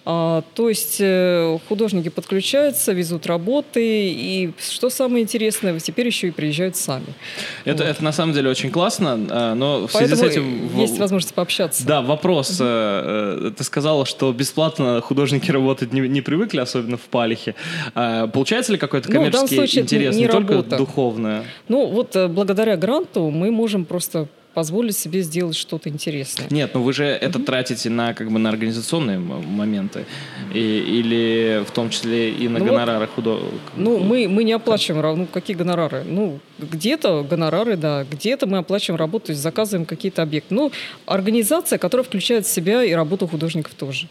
[0.05, 6.31] А, то есть э, художники подключаются, везут работы, и что самое интересное, теперь еще и
[6.31, 7.05] приезжают сами.
[7.63, 7.89] Это, вот.
[7.89, 10.77] это на самом деле очень классно, а, но в связи Поэтому с этим...
[10.77, 11.85] есть возможность пообщаться.
[11.85, 12.59] Да, вопрос.
[12.59, 13.51] Угу.
[13.51, 17.55] Ты сказала, что бесплатно художники работать не, не привыкли, особенно в Палихе.
[17.93, 21.45] Получается ли какой-то коммерческий ну, интерес, не, не только духовное?
[21.69, 26.47] Ну, вот благодаря гранту мы можем просто позволить себе сделать что-то интересное.
[26.49, 27.43] Нет, ну вы же это mm-hmm.
[27.43, 30.05] тратите на как бы на организационные моменты
[30.53, 33.39] и, или в том числе и на ну гонорары вот, худо...
[33.75, 36.03] Ну мы мы не оплачиваем, ну какие гонорары?
[36.03, 40.53] Ну где-то гонорары, да, где-то мы оплачиваем работу, то есть заказываем какие-то объекты.
[40.53, 40.71] Ну
[41.05, 44.07] организация, которая включает в себя и работу художников тоже.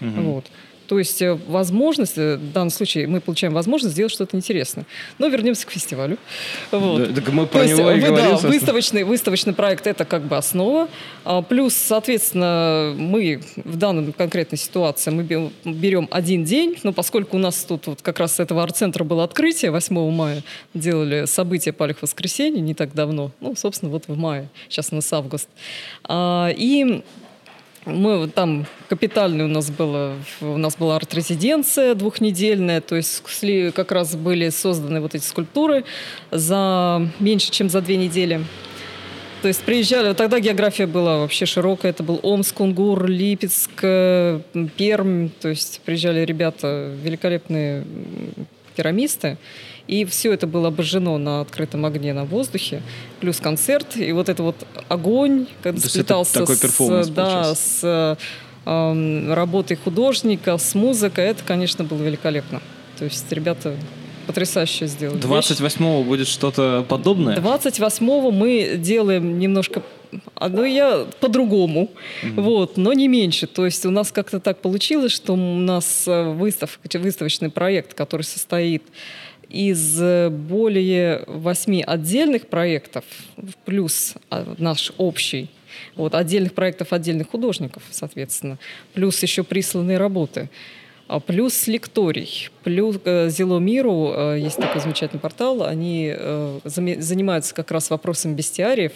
[0.00, 0.22] Mm-hmm.
[0.22, 0.44] Вот.
[0.86, 4.86] То есть э, возможность, э, в данном случае мы получаем возможность сделать что-то интересное.
[5.18, 6.18] Но вернемся к фестивалю.
[6.70, 7.08] Вот.
[7.08, 8.30] Да, так мы про То него есть, и говорим.
[8.30, 10.88] Да, выставочный, выставочный проект– это как бы основа.
[11.24, 17.40] А, плюс, соответственно, мы в данной конкретной ситуации мы берем один день, но поскольку у
[17.40, 20.42] нас тут вот как раз с этого арт-центра было открытие 8 мая,
[20.74, 25.12] делали событие Палих воскресенье не так давно, ну, собственно, вот в мае, сейчас у нас
[25.12, 25.48] август.
[26.04, 27.02] А, и
[27.86, 33.22] мы там капитальный у нас было, у нас была арт-резиденция двухнедельная, то есть
[33.74, 35.84] как раз были созданы вот эти скульптуры
[36.30, 38.44] за меньше, чем за две недели.
[39.42, 44.40] То есть приезжали, тогда география была вообще широкая, это был Омск, Кунгур, Липецк, э,
[44.76, 47.84] Пермь, то есть приезжали ребята, великолепные
[48.76, 49.38] керамисты,
[49.86, 52.82] и все это было обожжено на открытом огне на воздухе,
[53.20, 53.96] плюс концерт.
[53.96, 54.56] И вот это вот
[54.88, 57.80] огонь, когда сплетался с, да, с
[58.64, 62.60] э, работой художника, с музыкой, это, конечно, было великолепно.
[62.98, 63.76] То есть ребята
[64.26, 65.20] потрясающе сделали.
[65.20, 67.36] 28-го будет что-то подобное?
[67.36, 69.82] 28-го мы делаем немножко
[70.40, 71.90] ну, я по-другому,
[72.22, 72.40] mm-hmm.
[72.40, 73.46] вот, но не меньше.
[73.46, 78.22] То есть у нас как-то так получилось, что у нас э, выставка, выставочный проект, который
[78.22, 78.82] состоит
[79.50, 83.04] из э, более восьми отдельных проектов,
[83.64, 85.48] плюс а, наш общий,
[85.94, 88.58] вот, отдельных проектов отдельных художников, соответственно,
[88.94, 90.48] плюс еще присланные работы,
[91.08, 96.12] а, плюс лекторий, плюс э, Зело Миру, э, есть такой замечательный портал, они
[96.64, 98.92] занимаются как раз вопросом бестиариев,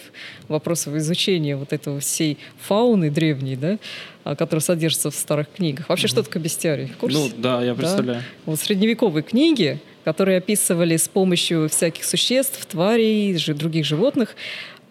[0.49, 3.79] вопросом изучения вот этого всей фауны древней, да,
[4.25, 5.89] а, которая содержится в старых книгах.
[5.89, 6.11] Вообще, mm-hmm.
[6.11, 6.87] что такое бестиарий?
[6.87, 7.19] В курсе?
[7.19, 8.21] Ну, да, я представляю.
[8.21, 8.25] Да?
[8.45, 14.37] Вот средневековые книги, которые описывали с помощью всяких существ, тварей, других животных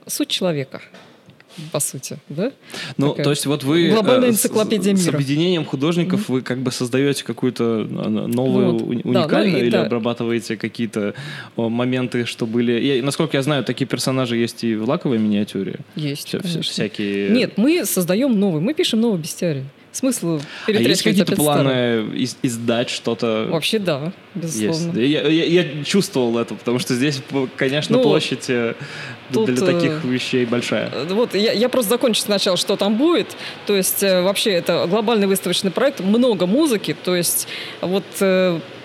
[0.08, 0.82] суть человека
[1.72, 2.52] по сути, да?
[2.98, 5.12] Ну, Такая то есть вот вы глобальная э, энциклопедия с, мира.
[5.12, 6.34] с объединением художников mm-hmm.
[6.34, 8.82] вы как бы создаете какую-то новую вот.
[8.84, 9.86] уникальную да, ну, или да.
[9.86, 11.16] обрабатываете какие-то
[11.56, 12.80] моменты, что были.
[12.80, 15.80] Я, насколько я знаю, такие персонажи есть и в лаковой миниатюре.
[15.96, 16.36] Есть.
[16.44, 17.30] Вся, всякие.
[17.30, 19.66] Нет, мы создаем новый, мы пишем новый бестиарий.
[19.92, 23.48] Смысл а есть какие-то планы из- издать что-то?
[23.50, 25.00] Вообще да, безусловно.
[25.00, 25.14] Есть.
[25.14, 27.22] Я, я, я чувствовал это, потому что здесь,
[27.58, 28.76] конечно, ну, площадь э,
[29.34, 30.92] тут, для таких э, вещей большая.
[31.10, 33.36] Вот я, я просто закончу сначала, что там будет.
[33.66, 36.96] То есть э, вообще это глобальный выставочный проект, много музыки.
[37.04, 37.48] То есть
[37.82, 38.04] вот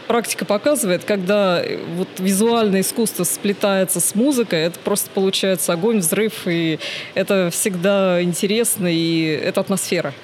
[0.07, 1.63] практика показывает, когда
[1.97, 6.79] вот визуальное искусство сплетается с музыкой, это просто получается огонь, взрыв, и
[7.15, 10.15] это всегда интересно, и это атмосфера.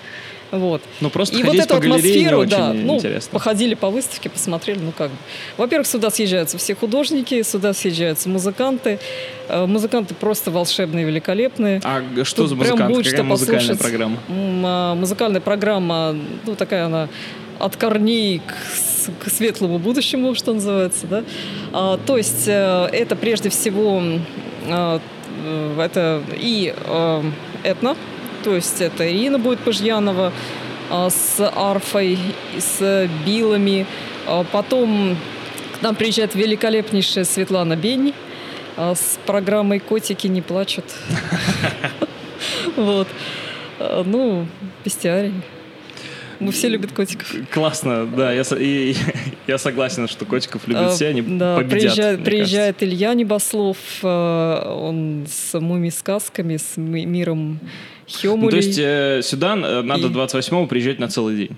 [0.50, 0.82] Вот.
[1.00, 3.30] Ну, просто и вот эту атмосферу, да, ну, интересно.
[3.32, 5.16] походили по выставке, посмотрели, ну, как бы.
[5.56, 8.98] Во-первых, сюда съезжаются все художники, сюда съезжаются музыканты.
[9.48, 11.80] Э, музыканты просто волшебные, великолепные.
[11.84, 13.02] А что Тут за музыканты?
[13.04, 13.80] Какая музыкальная послушать.
[13.80, 14.16] программа?
[14.28, 17.08] А, музыкальная программа, ну, такая она
[17.58, 21.24] от корней к, к светлому будущему, что называется, да.
[21.72, 24.02] А, то есть э, это прежде всего
[24.68, 25.00] а,
[25.78, 27.24] это и а,
[27.62, 27.96] этно,
[28.42, 30.32] то есть это Ирина будет Пожьянова
[30.90, 32.18] а, с арфой,
[32.58, 33.86] с билами.
[34.26, 35.16] А, потом
[35.78, 38.12] к нам приезжает великолепнейшая Светлана Бень
[38.76, 40.84] а, с программой «Котики не плачут».
[42.76, 43.08] Вот.
[43.78, 44.46] Ну,
[44.84, 45.32] бестиарий.
[46.38, 47.34] Мы все любят котиков.
[47.50, 48.32] Классно, да.
[48.32, 48.94] Я, и,
[49.46, 51.80] я согласен, что котиков любят все, они да, победят.
[51.80, 57.60] Приезжает, приезжает Илья Небослов, он с муми-сказками, с миром
[58.10, 58.44] Хёмули.
[58.44, 60.10] Ну, то есть э, сюда надо и...
[60.10, 61.56] 28-го приезжать на целый день?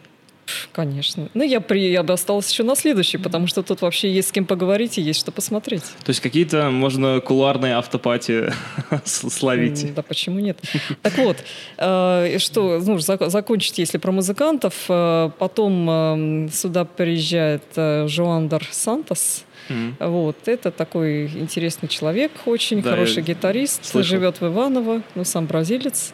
[0.73, 1.29] Конечно.
[1.35, 4.33] Ну, я, при, я бы осталась еще на следующий, потому что тут вообще есть с
[4.33, 5.83] кем поговорить и есть что посмотреть.
[6.05, 8.53] То есть какие-то, можно, кулуарные автопати
[9.05, 9.95] словить?
[9.95, 10.59] Да почему нет?
[11.03, 11.37] Так вот,
[11.79, 14.75] э, что, ну, закончить, если про музыкантов.
[14.89, 20.09] Э, потом э, сюда приезжает Жоандер Сантос, Mm-hmm.
[20.09, 24.11] Вот, это такой интересный человек, очень да, хороший гитарист, слышал.
[24.11, 26.13] живет в Иваново, ну, сам бразилец.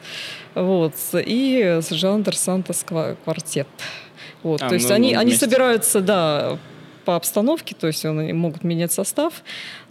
[0.54, 2.84] Вот, и Жандер Сантос
[3.24, 3.68] квартет.
[4.42, 6.58] Вот, а, то есть ну, они, они собираются, да,
[7.08, 9.42] по обстановке, то есть они могут менять состав,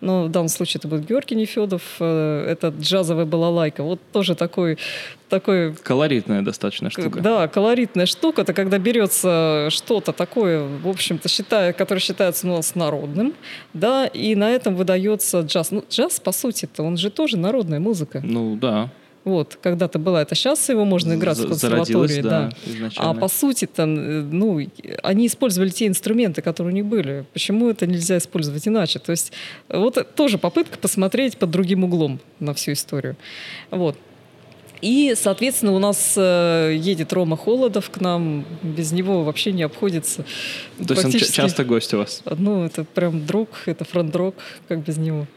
[0.01, 4.77] но в данном случае это будет Георгий Нефедов, это джазовая балалайка, вот тоже такой...
[5.27, 7.19] такой Колоритная достаточно штука.
[7.19, 12.75] Да, колоритная штука, это когда берется что-то такое, в общем-то, считая, которое считается у нас
[12.75, 13.33] народным,
[13.73, 15.71] да, и на этом выдается джаз.
[15.71, 18.21] Ну, джаз, по сути-то, он же тоже народная музыка.
[18.23, 18.91] Ну, да.
[19.27, 22.49] Вот, когда-то была это, сейчас его можно играть в консерватории, да.
[22.65, 22.91] да.
[22.95, 24.65] А по сути там, ну,
[25.03, 27.25] они использовали те инструменты, которые у них были.
[27.33, 28.99] Почему это нельзя использовать иначе?
[28.99, 29.33] То есть
[29.67, 33.17] вот тоже попытка посмотреть под другим углом на всю историю.
[33.69, 33.97] Вот.
[34.79, 38.45] И, соответственно, у нас э, едет Рома Холодов к нам.
[38.63, 40.23] Без него вообще не обходится.
[40.87, 42.21] То есть он часто гость у вас?
[42.37, 44.35] Ну, это прям друг, это фронт-рок,
[44.69, 45.27] как без него.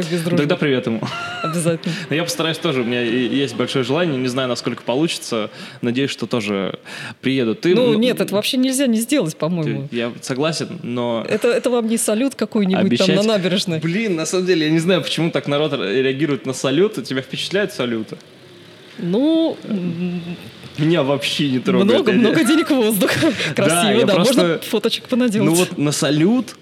[0.00, 0.38] Как без дружбы.
[0.38, 1.00] Тогда привет ему.
[1.42, 1.94] Обязательно.
[2.10, 2.82] Но я постараюсь тоже.
[2.82, 4.16] У меня есть большое желание.
[4.16, 5.50] Не знаю, насколько получится.
[5.82, 6.78] Надеюсь, что тоже
[7.20, 7.54] приеду.
[7.54, 9.88] Ты, ну, нет, это вообще нельзя не сделать, по-моему.
[9.90, 11.24] Я согласен, но...
[11.28, 13.06] Это, это вам не салют какой-нибудь Обещать...
[13.06, 13.80] там на набережной.
[13.80, 17.02] Блин, на самом деле, я не знаю, почему так народ реагирует на салют.
[17.04, 18.16] Тебя впечатляют салюты?
[18.98, 19.56] Ну...
[20.78, 21.90] Меня вообще не трогает.
[21.90, 23.10] Много, много денег в воздух.
[23.56, 24.14] Красиво, да.
[24.14, 24.40] Просто...
[24.40, 25.50] Можно фоточек понаделать.
[25.50, 26.56] Ну вот на салют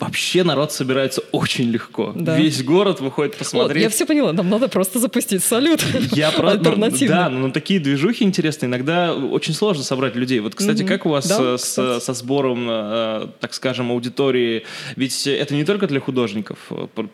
[0.00, 2.12] вообще народ собирается очень легко.
[2.16, 2.36] Да.
[2.36, 3.76] Весь город выходит посмотреть.
[3.76, 5.84] Вот, я все поняла, нам надо просто запустить салют.
[6.12, 6.50] Я про...
[6.50, 7.16] Альтернативно.
[7.16, 8.68] Да, но такие движухи интересные.
[8.68, 10.40] Иногда очень сложно собрать людей.
[10.40, 10.88] Вот, кстати, mm-hmm.
[10.88, 14.64] как у вас да, с, со сбором, э, так скажем, аудитории?
[14.96, 16.58] Ведь это не только для художников,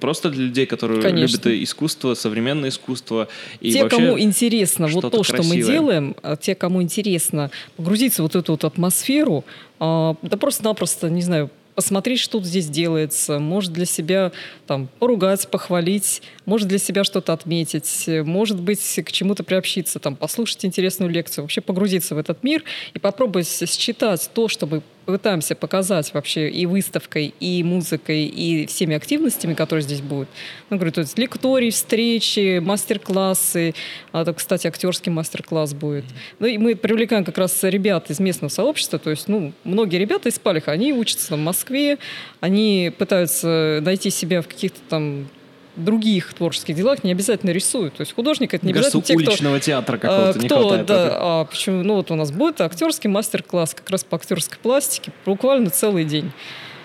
[0.01, 1.37] просто для людей, которые Конечно.
[1.37, 3.29] любят искусство, современное искусство.
[3.61, 5.43] И те, кому интересно вот то, красивое.
[5.43, 9.45] что мы делаем, а те, кому интересно погрузиться в вот эту вот атмосферу,
[9.79, 14.33] а, да просто-напросто, не знаю, посмотреть, что здесь делается, может для себя
[14.67, 20.65] там, поругать, похвалить, может для себя что-то отметить, может быть, к чему-то приобщиться, там, послушать
[20.65, 26.51] интересную лекцию, вообще погрузиться в этот мир и попробовать считать то, чтобы пытаемся показать вообще
[26.51, 30.29] и выставкой, и музыкой, и всеми активностями, которые здесь будут.
[30.69, 33.75] Ну, говорю, то есть лектории, встречи, мастер-классы.
[34.13, 36.05] А, то, кстати, актерский мастер-класс будет.
[36.39, 38.99] Ну, и мы привлекаем как раз ребят из местного сообщества.
[38.99, 41.99] То есть, ну, многие ребята из Палиха, они учатся в Москве,
[42.41, 45.29] они пытаются найти себя в каких-то там
[45.77, 47.95] других творческих делах не обязательно рисуют.
[47.95, 50.49] То есть художник это не Мне обязательно кажется, те, уличного кто, театра какого-то кто, не
[50.49, 50.87] хватает.
[50.87, 51.83] Да, а почему?
[51.83, 56.33] Ну вот у нас будет актерский мастер-класс как раз по актерской пластике, буквально целый день.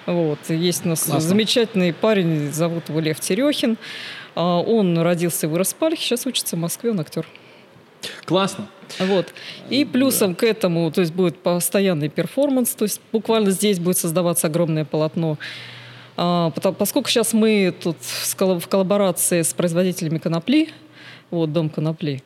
[0.06, 0.40] Вот.
[0.50, 1.22] Есть у нас Классно.
[1.22, 3.78] замечательный парень, зовут его Лев Терехин.
[4.36, 7.28] А, он родился в Пальхе, сейчас учится в Москве, он актер.
[8.26, 8.68] Классно.
[9.00, 9.34] Вот.
[9.70, 10.40] И плюсом да.
[10.40, 15.34] к этому, то есть будет постоянный перформанс, то есть буквально здесь будет создаваться огромное полотно
[15.34, 15.81] а,
[16.16, 20.70] поскольку сейчас мы тут в коллаборации с производителями конопли,
[21.30, 22.22] вот Дом конопли,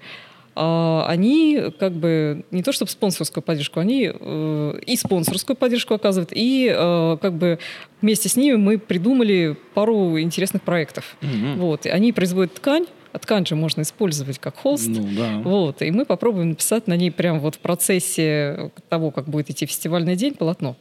[0.58, 6.30] а, они как бы не то чтобы спонсорскую поддержку, они э, и спонсорскую поддержку оказывают,
[6.34, 7.60] и э, как бы
[8.02, 11.18] вместе с ними мы придумали пару интересных проектов.
[11.20, 11.56] Mm-hmm.
[11.56, 14.88] Вот, они производят ткань, а ткань же можно использовать как холст.
[14.88, 15.42] Ну, да.
[15.44, 19.66] Вот, и мы попробуем написать на ней прямо вот в процессе того, как будет идти
[19.66, 20.78] фестивальный день, полотно.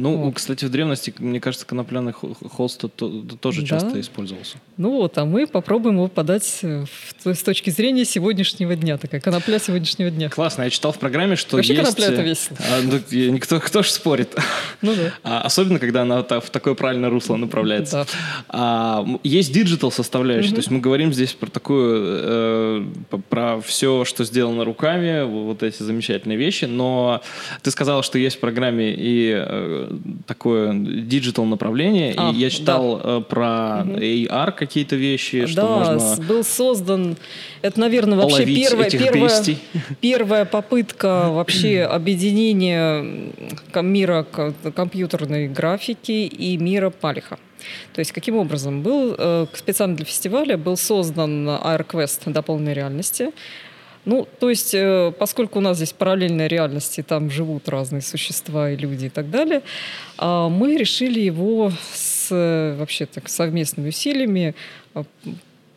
[0.00, 0.34] Ну, Вот.
[0.36, 3.66] кстати, в древности, мне кажется, конопляный хо- холст то- то- тоже Да.
[3.68, 4.56] часто использовался.
[4.76, 6.84] Ну вот, а мы попробуем его подать э,
[7.24, 8.96] с точки зрения сегодняшнего дня.
[8.98, 10.30] Такая конопля сегодняшнего дня.
[10.30, 11.84] Классно, я читал в программе, что Вообще есть...
[11.84, 12.56] конопля это весело.
[12.60, 14.34] а, ну, никто, кто же спорит?
[14.82, 15.12] Ну да.
[15.22, 18.06] А, особенно, когда она в такое правильное русло направляется.
[18.06, 18.06] Да.
[18.48, 22.84] А, есть digital составляющая, то есть мы говорим здесь про такую, э,
[23.28, 27.20] про все, что сделано руками, вот эти замечательные вещи, но
[27.62, 29.89] ты сказала, что есть в программе и э,
[30.26, 35.98] такое digital направление, А, и я читал э, про AR какие-то вещи, что да, можно
[36.00, 37.16] с- был создан,
[37.62, 39.56] это, наверное, вообще первая, первая,
[40.00, 43.32] первая попытка вообще объединения
[43.82, 44.26] мира
[44.74, 47.38] компьютерной графики и мира Палиха.
[47.92, 53.30] То есть каким образом был э, специально для фестиваля был создан AirQuest дополненной реальности.
[54.10, 58.72] Ну, то есть, э, поскольку у нас здесь параллельная реальность, и там живут разные существа
[58.72, 59.62] и люди и так далее,
[60.18, 64.56] а, мы решили его с э, вообще так совместными усилиями
[64.94, 65.04] а,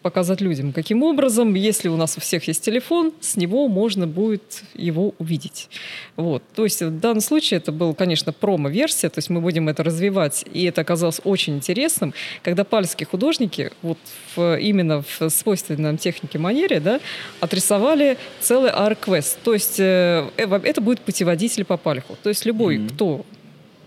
[0.03, 4.63] показать людям, каким образом, если у нас у всех есть телефон, с него можно будет
[4.75, 5.69] его увидеть.
[6.17, 6.43] Вот.
[6.53, 10.45] То есть в данном случае это был, конечно, промо-версия, то есть мы будем это развивать,
[10.53, 12.13] и это оказалось очень интересным,
[12.43, 13.97] когда пальские художники вот
[14.35, 16.99] в- именно в свойственной нам технике манере да,
[17.39, 19.39] отрисовали целый AR-квест.
[19.43, 22.17] То есть э, э, это будет путеводитель по пальху.
[22.21, 23.25] То есть любой, кто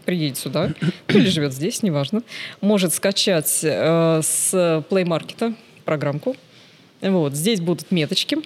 [0.06, 0.72] приедет сюда,
[1.08, 2.22] или живет здесь, неважно,
[2.62, 4.54] может скачать э, с
[4.88, 5.54] Play Market
[5.86, 6.36] программку.
[7.00, 8.36] Вот, здесь будут меточки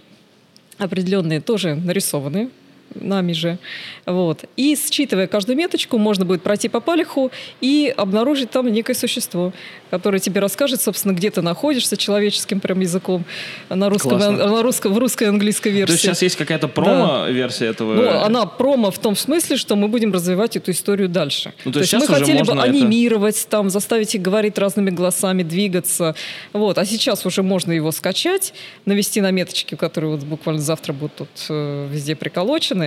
[0.79, 2.51] определенные, тоже нарисованные
[2.95, 3.59] нами же.
[4.07, 4.45] Вот.
[4.57, 9.53] И считывая каждую меточку, можно будет пройти по палиху и обнаружить там некое существо,
[9.91, 13.25] которое тебе расскажет, собственно, где ты находишься человеческим прям языком
[13.69, 14.33] на русском, Классно.
[14.49, 15.87] на русском, в русской и английской версии.
[15.87, 17.95] То есть сейчас есть какая-то промо-версия этого?
[17.95, 21.53] Ну, она промо в том смысле, что мы будем развивать эту историю дальше.
[21.65, 25.43] Ну, то есть мы хотели бы можно это- анимировать, там, заставить их говорить разными голосами,
[25.43, 26.15] двигаться.
[26.53, 26.79] Вот.
[26.79, 28.55] А сейчас уже можно его скачать,
[28.87, 32.80] навести на меточки, которые вот буквально завтра будут тут э, везде приколочены,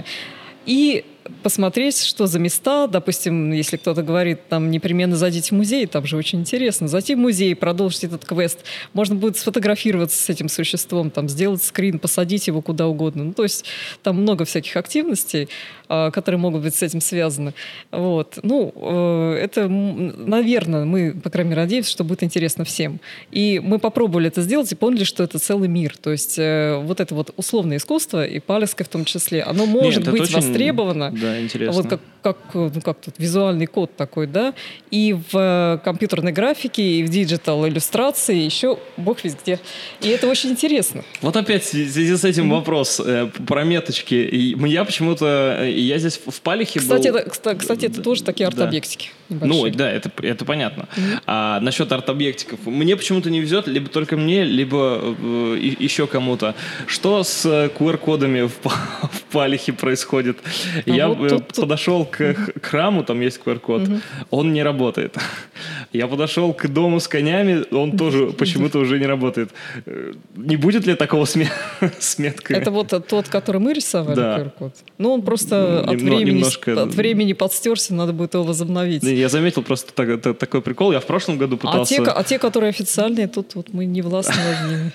[0.65, 1.05] и
[1.41, 2.87] посмотреть, что за места.
[2.87, 6.87] Допустим, если кто-то говорит, там, непременно зайдите в музей, там же очень интересно.
[6.87, 8.59] Зайти в музей, продолжить этот квест.
[8.93, 13.23] Можно будет сфотографироваться с этим существом, там, сделать скрин, посадить его куда угодно.
[13.25, 13.65] Ну, то есть
[14.01, 15.49] там много всяких активностей,
[15.89, 17.53] а, которые могут быть с этим связаны.
[17.91, 18.39] Вот.
[18.41, 22.99] Ну, э, это, наверное, мы, по крайней мере, надеемся, что будет интересно всем.
[23.31, 25.95] И мы попробовали это сделать и поняли, что это целый мир.
[25.97, 30.03] То есть э, вот это вот условное искусство, и палехское в том числе, оно может
[30.03, 31.12] это быть очень- востребовано.
[31.19, 31.81] Да, интересно.
[31.81, 34.53] Вот как, как, э, ну, как тут визуальный код такой, да,
[34.89, 39.59] и в э, компьютерной графике, и в digital иллюстрации, еще бог весь где.
[40.01, 41.03] И это очень интересно.
[41.21, 44.15] Вот опять в связи с этим вопрос э, про меточки.
[44.15, 47.17] И я почему-то, э, я здесь в Палехе Кстати, был...
[47.17, 48.55] это, кста- кстати, это тоже такие Да.
[48.63, 49.73] арт-объектики Ну, небольшие.
[49.73, 50.87] да, это, это понятно.
[51.27, 52.65] А насчет арт-объектиков.
[52.65, 56.55] Мне почему-то не везет, либо только мне, либо э, еще кому-то.
[56.87, 58.69] Что с э, QR-кодами в, па-
[59.11, 60.37] в Палихе происходит?
[60.85, 63.81] Ну, Я вот э, тут- подошел к храму, там есть QR-код,
[64.29, 65.17] он не работает.
[65.93, 69.49] Я подошел к дому с конями, он тоже почему-то уже не работает.
[69.85, 71.51] Э, Не будет ли такого с, ме-
[71.99, 72.57] с меткой?
[72.57, 74.19] Это вот тот, который мы рисовали.
[74.19, 74.73] QR-код.
[74.97, 76.43] Ну, он просто от, времени,
[76.79, 79.03] от времени подстерся, надо будет его возобновить.
[79.03, 80.91] Я заметил просто та- такой прикол.
[80.93, 82.11] Я в прошлом году А пытался...
[82.11, 84.91] а те, которые официальные, тут вот мы не властны.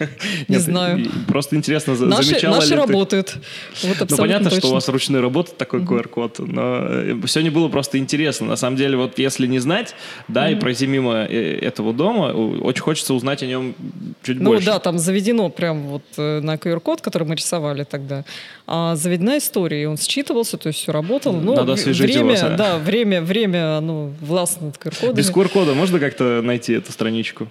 [0.48, 1.06] Не знаю.
[1.28, 3.36] Просто интересно, за- Наши, замечала наши ли ты- работают.
[3.82, 7.98] Вот Ну, понятно, что у вас ручной работы такой QR-код, но э, сегодня было просто
[7.98, 8.46] интересно.
[8.46, 9.94] На самом деле, вот если не знать,
[10.28, 13.74] да, и пройти мимо э, этого дома, очень хочется узнать о нем
[14.22, 14.66] чуть Ну больше.
[14.66, 18.24] да, там заведено прям вот э, на QR-код, который мы рисовали тогда,
[18.66, 21.40] а, заведена история, и он считывался, то есть все работало.
[21.40, 25.16] Но Надо в- освежить время, его, да, время, время, оно властно над QR-кодами.
[25.16, 27.48] Без QR-кода можно как-то найти эту страничку?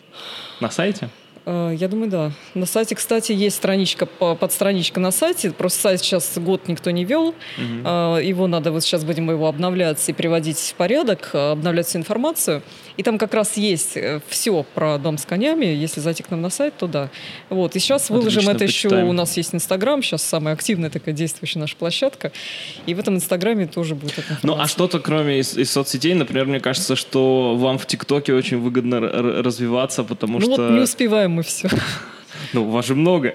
[0.60, 1.10] На сайте?
[1.50, 2.32] Э, Я думаю, да.
[2.56, 5.52] На сайте, кстати, есть страничка, по- подстраничка на сайте.
[5.52, 7.34] Просто сайт сейчас год никто не вел.
[7.58, 12.00] Э, Его надо, вот сейчас будем его обновлять и приводить в порядок, э, обновлять всю
[12.00, 12.62] информацию.
[12.98, 15.66] И там как раз есть все про дом с конями.
[15.68, 17.10] Если зайти к нам на сайт, то да.
[17.50, 17.76] Вот.
[17.76, 18.90] И сейчас выложим Отлично, это еще.
[18.90, 19.08] почитаем.
[19.10, 22.32] У нас есть Инстаграм, сейчас самая активная такая действующая наша площадка.
[22.88, 24.48] И в этом Инстаграме тоже будет эта информация.
[24.48, 28.58] Ну, а что-то кроме из, из соцсетей, например, мне кажется, что вам в ТикТоке очень
[28.60, 30.64] выгодно развиваться, потому Ну что...
[30.64, 31.70] вот не успеваем мы все.
[32.54, 33.34] Ну, у вас же много.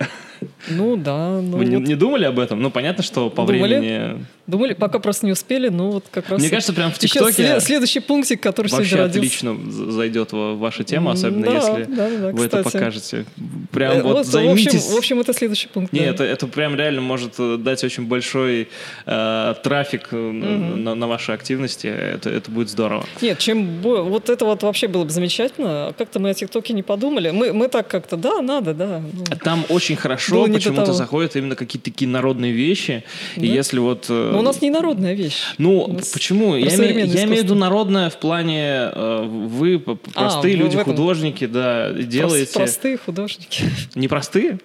[0.69, 1.41] Ну да.
[1.41, 2.61] Ну, Вы не, вот не думали об этом?
[2.61, 3.63] Ну, понятно, что по Думали.
[3.79, 4.27] времени...
[4.49, 6.41] Думали, пока просто не успели, но вот как раз...
[6.41, 9.19] Мне кажется, прям в ТикТоке след- следующий пунктик, который Вообще сегодня родился.
[9.47, 12.73] отлично зайдет в ваша тема, особенно да, если да, да, вы это кстати.
[12.75, 13.25] покажете.
[13.71, 14.91] Прям Э, вот, в общем- займитесь...
[14.91, 15.93] В общем, это следующий пункт.
[15.93, 16.07] Не, да.
[16.07, 18.69] это, это прям реально может э, дать очень большой
[19.07, 21.87] э, трафик э, на, на ваши активности.
[21.87, 23.05] Это, это будет здорово.
[23.21, 25.95] Нет, чем бо- вот это вот вообще было бы замечательно.
[25.97, 27.31] Как-то мы о ТикТоке не подумали.
[27.31, 28.92] Мы, мы так как-то, да, надо, да.
[29.01, 29.25] Ну.
[29.43, 33.05] Там очень хорошо почему-то заходят именно какие-то такие народные вещи.
[33.37, 34.07] И если вот...
[34.09, 35.39] э, Но у нас не народная вещь.
[35.59, 36.57] Ну, почему?
[36.57, 40.85] Я, имею, в виду народное в плане э, вы простые А, вы в люди, этом.
[40.85, 42.53] художники, да, делаете.
[42.55, 43.65] Простые художники.
[43.95, 44.59] Не простые?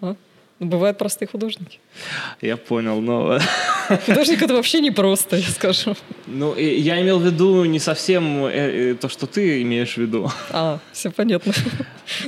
[0.00, 0.16] А?
[0.60, 1.78] Ну, Бывают простые художники.
[2.40, 3.38] Я понял, но...
[4.06, 5.94] Художник это вообще не просто, я скажу.
[6.26, 8.50] Ну, я имел в виду не совсем э,
[8.92, 10.30] э, то, что ты имеешь в виду.
[10.50, 11.52] А, все понятно.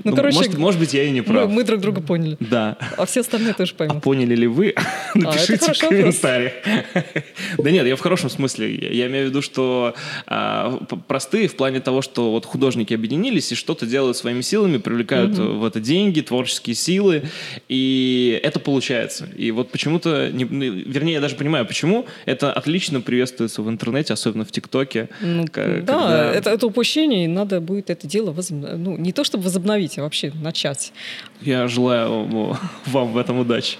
[0.04, 1.50] Ну, Ну, короче, может, может быть, я и не мы, прав.
[1.50, 2.36] мы друг друга поняли.
[2.40, 2.76] Да.
[2.96, 4.02] А все остальные тоже А поймут.
[4.02, 4.74] поняли ли вы?
[5.14, 6.18] Напишите в хороший вопрос.
[6.20, 6.52] комментариях.
[7.58, 8.74] Да нет, я в хорошем смысле.
[8.74, 9.94] Я имею в виду, что
[10.26, 10.78] а,
[11.08, 15.64] простые в плане того, что вот художники объединились и что-то делают своими силами, привлекают в
[15.64, 17.22] это деньги, творческие силы,
[17.68, 19.28] и это получается.
[19.36, 24.44] И вот почему-то, ну, вернее, я даже понимаю, почему это отлично приветствуется в интернете, особенно
[24.44, 25.08] в ТикТоке.
[25.20, 28.78] Ну, К- да, когда- это, это упущение, и надо будет это дело возобновить.
[28.78, 30.92] Ну, не то чтобы возобновить, а вообще начать.
[31.40, 32.24] Я желаю
[32.86, 33.76] вам- в этом удачи.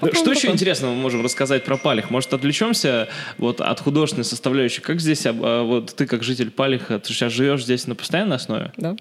[0.00, 2.10] Попробуем Что еще интересного мы можем рассказать про Палих?
[2.10, 4.80] Может, отвлечемся вот от художественной составляющей?
[4.80, 8.36] Как здесь, об- а, вот ты как житель Палиха, ты сейчас живешь здесь на постоянной
[8.36, 8.72] основе?
[8.76, 8.96] Да?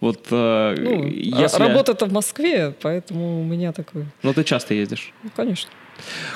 [0.00, 1.56] Вот э, Ну, если...
[1.62, 5.12] а Работа-то в Москве, поэтому у меня такой, Ну, ты часто ездишь.
[5.22, 5.70] ну, конечно.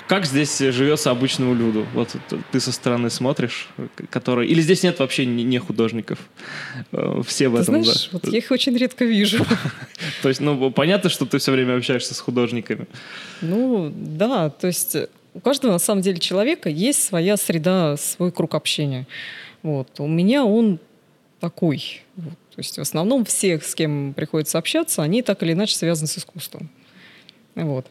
[0.09, 1.87] Как здесь живется обычному люду?
[1.95, 2.17] Вот
[2.53, 3.69] ты со стороны смотришь,
[4.11, 4.47] который...
[4.47, 6.19] Или здесь нет вообще не художников?
[6.93, 8.09] Э, Все в Ты этом, знаешь, да.
[8.23, 9.45] вот я их очень редко вижу.
[10.23, 12.87] То есть, ну, понятно, что ты все время общаешься с художниками.
[13.41, 14.97] Ну, да, то есть
[15.35, 19.07] у каждого, на самом деле, человека есть своя среда, свой круг общения.
[19.63, 20.01] Вот.
[20.01, 20.79] У меня он
[21.41, 22.03] такой.
[22.17, 22.35] Вот.
[22.55, 26.17] То есть в основном всех, с кем приходится общаться, они так или иначе связаны с
[26.17, 26.71] искусством.
[27.55, 27.87] Вот.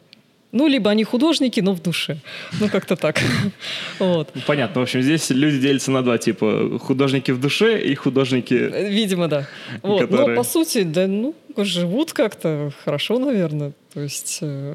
[0.56, 2.16] Ну, либо они художники, но в душе.
[2.60, 3.20] Ну, как-то так.
[3.98, 4.30] Вот.
[4.34, 4.80] Ну, Понятно.
[4.80, 6.78] В общем, здесь люди делятся на два типа.
[6.78, 8.54] Художники в душе и художники...
[8.54, 9.46] Видимо, да.
[9.82, 10.00] Вот.
[10.02, 13.72] Которые- Но по сути, да, ну, живут как-то хорошо, наверное.
[13.92, 14.74] То есть э,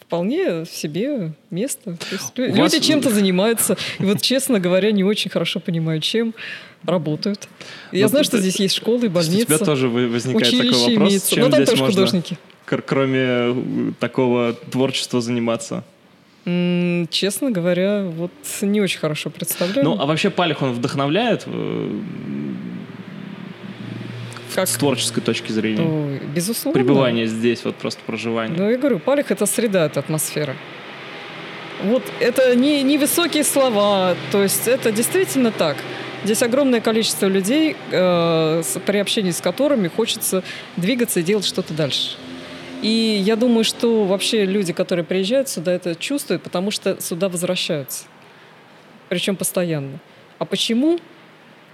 [0.00, 1.96] вполне в себе место.
[1.96, 3.76] То есть люди вас- чем-то занимаются.
[3.98, 6.32] И вот, честно говоря, не очень хорошо понимаю, чем
[6.84, 7.48] работают.
[7.92, 10.88] Я Ну, знаю, что ты- здесь есть школы, У тебя больницы, тоже возникает такой вопрос,
[10.88, 11.34] имеется.
[11.34, 12.38] чем Но там здесь тоже можно, художники.
[12.70, 13.54] Кр- кроме э,
[13.98, 15.82] такого творчества заниматься?
[17.10, 18.30] Честно говоря, вот
[18.62, 19.84] не очень хорошо представляю.
[19.84, 22.00] Ну, а вообще Палих, он вдохновляет э,
[24.54, 25.82] как с творческой точки зрения?
[25.82, 26.80] Ну, безусловно.
[26.80, 28.56] Пребывание здесь, вот просто проживание.
[28.58, 30.54] Ну, я говорю, Палих— это среда, это атмосфера.
[31.84, 35.76] Вот это не, не высокие слова, то есть это действительно так.
[36.24, 40.42] Здесь огромное количество людей, э, с- при общении с которыми хочется
[40.76, 42.16] двигаться и делать что-то дальше.
[42.82, 48.04] И я думаю, что вообще люди, которые приезжают сюда, это чувствуют, потому что сюда возвращаются.
[49.08, 49.98] Причем постоянно.
[50.38, 50.98] А почему?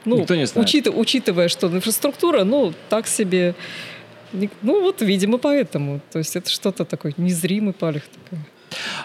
[0.04, 0.68] Ну, Никто не знает.
[0.68, 3.54] учит- учитывая, что инфраструктура, ну, так себе.
[4.32, 6.00] Ну, вот, видимо, поэтому.
[6.12, 8.38] То есть это что-то такое, незримый палех такой.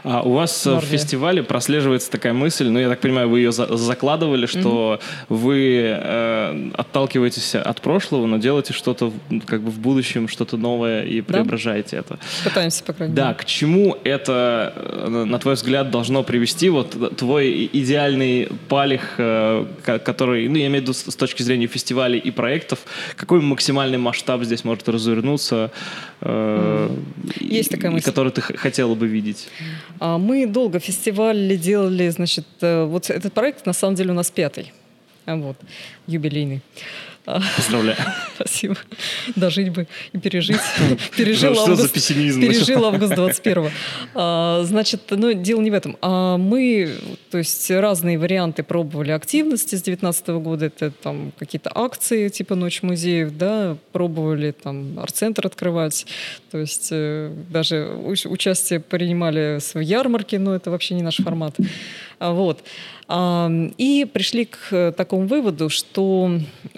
[0.04, 3.52] А у вас э, в фестивале прослеживается такая мысль, ну, я так понимаю, вы ее
[3.52, 9.12] за- закладывали, что вы э, отталкиваетесь от прошлого, но делаете что-то
[9.46, 12.20] как бы в будущем, что-то новое и преображаете это.
[12.44, 13.36] Пытаемся, по крайней Да, мере.
[13.38, 16.70] к чему это, э, на твой взгляд, должно привести?
[16.70, 21.44] Вот твой и- идеальный палих, э, ко- который, ну, я имею в виду с точки
[21.44, 22.80] зрения фестивалей и проектов,
[23.16, 25.72] какой максимальный масштаб здесь может развернуться?
[26.22, 26.90] э,
[27.40, 28.06] Есть и- такая мысль.
[28.06, 29.48] который ты хотела бы видеть?
[30.00, 34.32] А мы долго фестиваль делали, значит, э, вот этот проект на самом деле у нас
[34.32, 34.74] пятый.
[35.26, 35.58] Вот,
[36.08, 36.62] юбилейный.
[37.26, 37.98] А, Поздравляю.
[38.36, 38.76] Спасибо.
[39.36, 40.58] Дожить бы и пережить.
[41.16, 41.94] Пережил Что за август.
[41.94, 42.42] пессимизм?
[42.42, 43.70] Пережил август 21
[44.16, 45.98] а, Значит, ну, дело не в этом.
[46.02, 46.90] А мы,
[47.30, 50.66] то есть, разные варианты пробовали активности с 19 года.
[50.66, 56.08] Это там какие-то акции, типа Ночь музеев, да, пробовали там арт-центр открывать.
[56.50, 61.56] То есть, э, даже уч- участие принимали в ярмарке, но это вообще не наш формат.
[62.20, 62.64] А, Вот.
[63.12, 66.32] И пришли к э, такому выводу, что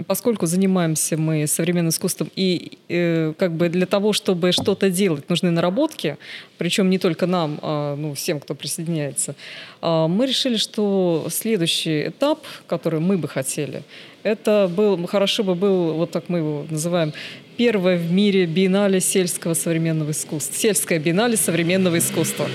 [0.08, 5.52] поскольку занимаемся мы современным искусством, и э, как бы для того, чтобы что-то делать, нужны
[5.52, 6.18] наработки,
[6.58, 9.36] причем не только нам, а ну, всем, кто присоединяется,
[9.82, 13.84] а, мы решили, что следующий этап, который мы бы хотели,
[14.24, 17.14] это был, хорошо бы был, вот так мы его называем,
[17.58, 20.56] первое в мире биеннале сельского современного искусства.
[20.58, 22.48] Сельское биеннале современного искусства.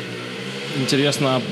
[0.78, 1.42] Интересно,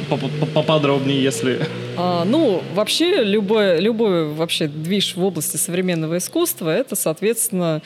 [0.55, 1.61] поподробнее, если...
[1.97, 7.83] А, ну, вообще, любой, любой вообще движ в области современного искусства, это, соответственно,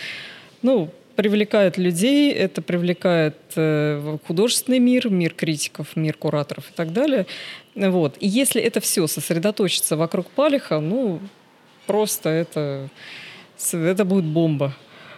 [0.63, 7.27] ну, привлекает людей, это привлекает э, художественный мир, мир критиков, мир кураторов и так далее.
[7.75, 8.17] Вот.
[8.21, 11.21] И если это все сосредоточится вокруг Палиха, ну,
[11.87, 12.89] просто это,
[13.73, 14.75] это будет бомба.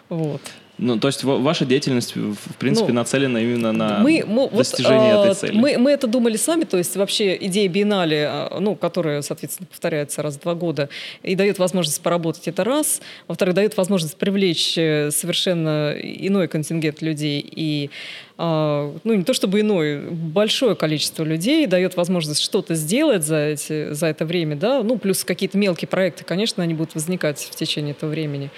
[0.09, 0.41] Вот.
[0.79, 5.27] Ну, то есть ваша деятельность, в принципе, ну, нацелена именно на мы, мы, достижение вот,
[5.27, 5.57] этой цели.
[5.57, 10.23] Мы, мы это думали сами, то есть вообще идея биеннале, а, ну, которая, соответственно, повторяется
[10.23, 10.89] раз в два года,
[11.23, 17.45] и дает возможность поработать это раз, во-вторых, дает возможность привлечь э, совершенно иной контингент людей
[17.55, 17.91] и
[18.39, 23.93] а, ну, не то чтобы иной, большое количество людей дает возможность что-то сделать за, эти,
[23.93, 27.93] за это время, да, ну, плюс какие-то мелкие проекты, конечно, они будут возникать в течение
[27.93, 28.51] этого времени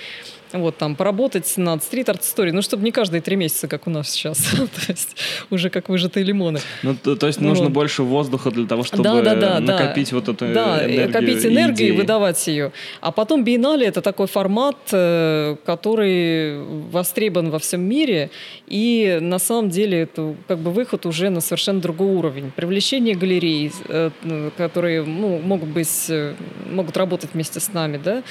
[0.60, 4.38] вот там поработать над стрит-арт-историей, ну, чтобы не каждые три месяца, как у нас сейчас,
[4.52, 5.16] то есть
[5.50, 6.60] уже как выжатые лимоны.
[6.82, 10.10] Ну, то, то есть ну, нужно больше воздуха для того, чтобы да, да, да, накопить
[10.10, 10.16] да.
[10.16, 12.72] вот эту да, энергию накопить энергию и, и выдавать ее.
[13.00, 18.30] А потом биеннале— это такой формат, э, который востребован во всем мире,
[18.66, 22.52] и на самом деле это как бы выход уже на совершенно другой уровень.
[22.54, 24.10] Привлечение галерей, э,
[24.56, 26.34] которые ну, могут быть, э,
[26.70, 28.22] могут работать вместе с нами, да,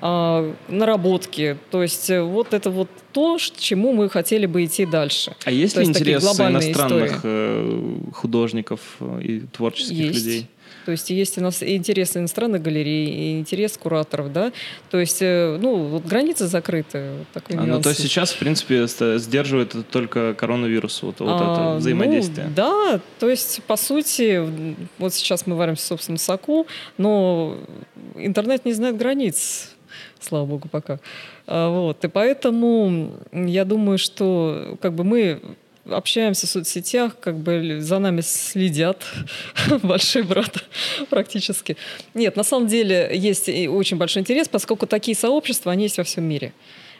[0.00, 1.56] а, наработки.
[1.70, 5.34] То есть э, вот это вот то, к чему мы хотели бы идти дальше.
[5.44, 7.12] А есть то ли есть интерес иностранных истории?
[7.22, 10.18] Э, художников э, и творческих есть.
[10.18, 10.46] людей?
[10.86, 14.52] То есть есть у нас и интерес иностранных галерей, и интерес кураторов, да.
[14.88, 17.26] То есть, ну, вот границы закрыты.
[17.34, 21.72] Такой а, ну, то есть сейчас, в принципе, сдерживает это только коронавирус, вот, вот а,
[21.72, 22.46] это взаимодействие.
[22.46, 24.48] Ну, да, то есть, по сути,
[24.98, 26.68] вот сейчас мы варимся в собственном соку,
[26.98, 27.58] но
[28.14, 29.70] интернет не знает границ
[30.20, 31.00] слава богу, пока.
[31.46, 32.04] А, вот.
[32.04, 35.40] И поэтому я думаю, что как бы мы
[35.90, 39.04] общаемся в соцсетях, как бы за нами следят,
[39.82, 40.64] большой брат
[41.10, 41.76] практически.
[42.14, 46.24] Нет, на самом деле есть очень большой интерес, поскольку такие сообщества, они есть во всем
[46.24, 46.52] мире.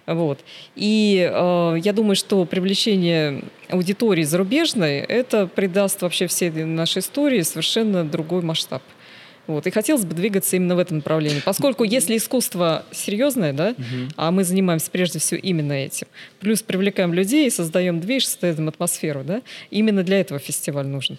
[0.06, 0.38] Вот.
[0.76, 8.04] И э, я думаю, что привлечение аудитории зарубежной, это придаст вообще всей нашей истории совершенно
[8.04, 8.82] другой масштаб.
[9.46, 9.66] Вот.
[9.66, 11.40] И хотелось бы двигаться именно в этом направлении.
[11.44, 14.08] Поскольку если искусство серьезное, да, угу.
[14.16, 16.06] а мы занимаемся прежде всего именно этим,
[16.40, 21.18] плюс привлекаем людей, создаем движ, создаем атмосферу, да, именно для этого фестиваль нужен.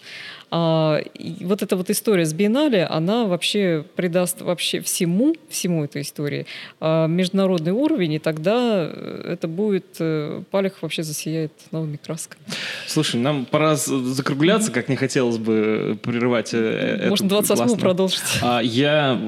[0.49, 1.01] А,
[1.41, 6.45] вот эта вот история с биеннале, она вообще придаст вообще всему, всему этой истории
[6.79, 12.41] а, международный уровень, и тогда э, это будет, э, Палех вообще засияет новыми красками.
[12.87, 18.21] Слушай, нам пора закругляться, как не хотелось бы прерывать э, Можно 28 продолжить.
[18.41, 19.19] А, я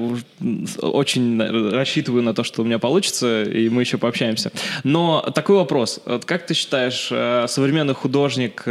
[0.80, 1.40] очень
[1.70, 4.52] рассчитываю на то, что у меня получится, и мы еще пообщаемся.
[4.84, 6.00] Но такой вопрос.
[6.24, 7.12] Как ты считаешь,
[7.50, 8.64] современный художник,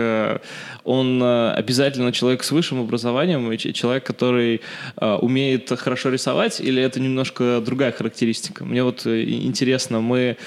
[0.84, 4.62] он обязательно человек человек с высшим образованием, человек, который
[4.98, 8.66] э, умеет хорошо рисовать, или это немножко другая характеристика?
[8.66, 10.38] Мне вот э, интересно, мы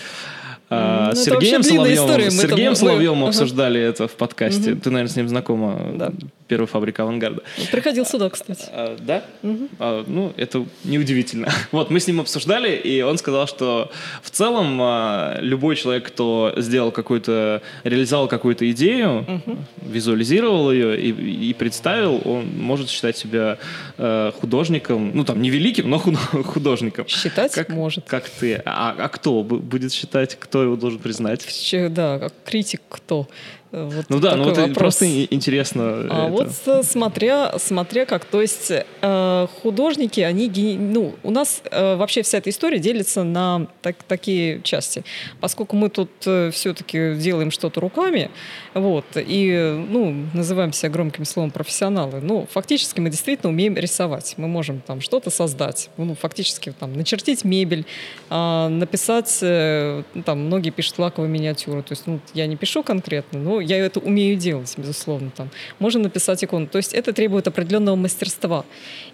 [0.74, 3.28] а, ну, с Сергеем Соловьевым, с Сергеем Соловьевым мы...
[3.28, 3.88] обсуждали ага.
[3.88, 4.72] это в подкасте.
[4.72, 4.80] Угу.
[4.80, 5.92] Ты, наверное, с ним знакома.
[5.94, 6.12] Да.
[6.48, 7.42] Первая фабрика авангарда.
[7.70, 8.64] Приходил сюда, кстати.
[8.72, 9.22] А, да?
[9.42, 9.68] Угу.
[9.78, 11.48] А, ну, это неудивительно.
[11.72, 13.90] Вот, мы с ним обсуждали, и он сказал, что
[14.22, 19.56] в целом а, любой человек, кто сделал какую-то, реализовал какую-то идею, угу.
[19.82, 21.10] визуализировал ее и,
[21.50, 23.58] и представил, он может считать себя
[23.98, 25.98] э, художником, ну, там, не великим, но
[26.44, 27.06] художником.
[27.08, 28.04] Считать как, может.
[28.06, 28.62] Как ты.
[28.64, 31.46] А, а кто будет считать, кто его должен признать?
[31.90, 33.28] Да, как критик кто.
[33.72, 34.76] Вот ну да, ну вот вопрос.
[34.76, 36.06] просто интересно.
[36.10, 36.30] А это.
[36.30, 42.20] вот э, смотря, смотря как, то есть э, художники, они, ну, у нас э, вообще
[42.20, 45.04] вся эта история делится на так, такие части.
[45.40, 48.30] Поскольку мы тут э, все-таки делаем что-то руками,
[48.74, 54.34] вот, и, ну, называем себя громким словом профессионалы, ну, фактически мы действительно умеем рисовать.
[54.36, 57.86] Мы можем там что-то создать, ну, фактически там начертить мебель,
[58.28, 63.38] э, написать, э, там, многие пишут лаковые миниатюры, то есть, ну, я не пишу конкретно,
[63.38, 65.30] но я это умею делать, безусловно.
[65.30, 65.50] Там.
[65.78, 66.66] Можно написать икону.
[66.66, 68.64] То есть это требует определенного мастерства.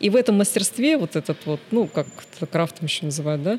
[0.01, 2.07] И в этом мастерстве, вот этот вот, ну, как
[2.51, 3.59] крафтом еще называют, да,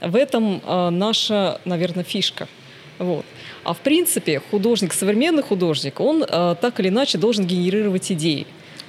[0.00, 2.48] в этом а, наша, наверное, фишка.
[2.98, 3.24] Вот.
[3.64, 8.46] А в принципе художник, современный художник, он а, так или иначе должен генерировать идеи.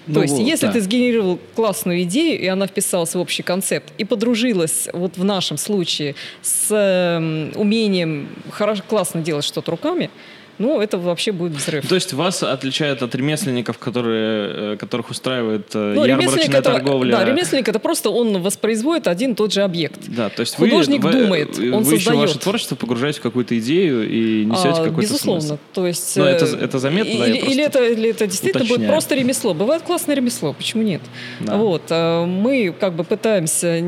[0.08, 0.74] Ну, То есть, вот, если да.
[0.74, 5.58] ты сгенерировал классную идею, и она вписалась в общий концепт, и подружилась, вот в нашем
[5.58, 10.10] случае, с э, умением хорошо, классно делать что-то руками,
[10.58, 11.88] ну, это вообще будет взрыв.
[11.88, 17.12] То есть вас отличает от ремесленников, которые, э, которых устраивает э, Ну, ярмарочная это, торговля?
[17.18, 20.00] да, ремесленник это просто он воспроизводит один и тот же объект.
[20.08, 22.30] Да, то есть Художник вы, думает, вы, он вы еще создает.
[22.30, 25.42] ваше творчество погружаете в какую-то идею и несете А, какой-то Безусловно.
[25.42, 25.58] смысл.
[25.74, 28.92] То есть, Ну, это- э, это заметно, Или, или это, или это действительно будет уточняю.
[28.92, 29.54] просто ремесло.
[29.54, 31.02] Бывает классное ремесло, почему нет?
[31.40, 31.58] Да.
[31.58, 31.84] Вот.
[31.90, 33.84] э, Мы как бы пытаемся...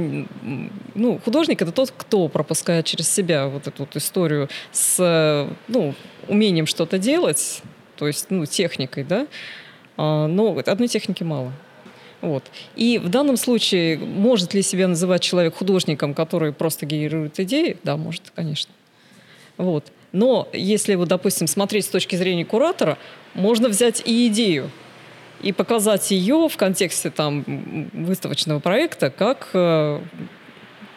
[0.95, 5.95] Ну, художник— это тот, кто пропускает через себя вот эту вот историю с э, ну,
[6.27, 7.61] умением что-то делать,
[7.97, 9.27] то есть ну, техникой, да?
[9.97, 11.51] А, Но одной техники мало.
[12.21, 12.43] Вот.
[12.75, 17.77] И в данном случае может ли себя называть человек художником, который просто генерирует идеи?
[17.83, 18.71] Да, может, конечно.
[19.57, 19.91] Вот.
[20.13, 22.97] Но если, вот, допустим, смотреть с точки зрения куратора,
[23.33, 24.71] можно взять и идею
[25.41, 27.43] и показать ее в контексте там,
[27.93, 29.99] выставочного проекта как, э,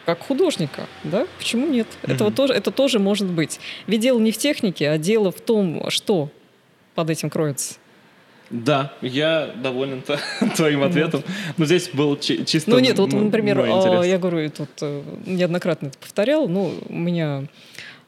[0.07, 0.87] как художника.
[1.03, 1.27] Да?
[1.37, 1.85] Почему нет?
[2.01, 3.59] Этого тоже, это тоже может быть.
[3.87, 6.29] Ведь дело не в технике, а дело в том, что
[6.95, 7.75] под этим кроется.
[8.49, 10.01] Да, я доволен
[10.55, 11.23] твоим ответом.
[11.57, 15.87] Но здесь был чи- чисто Ну нет, вот, например, а, я говорю, тут э, неоднократно
[15.87, 17.43] это повторял, ну, у меня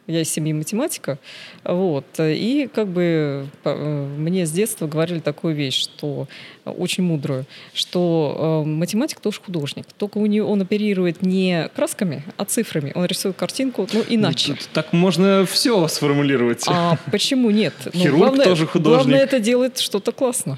[0.10, 1.18] я из семьи математика,
[1.64, 6.28] вот, и как бы э, мне с детства говорили такую вещь, что
[6.66, 12.24] э, очень мудрую, что э, математик тоже художник, только у него он оперирует не красками,
[12.38, 14.53] а цифрами, он рисует картинку, ну, иначе.
[14.53, 16.64] Тут Так можно все сформулировать.
[16.68, 17.74] А почему нет?
[17.86, 18.95] Ну, Хирург главное, тоже художник.
[19.03, 20.57] Главное, это делает что-то классно.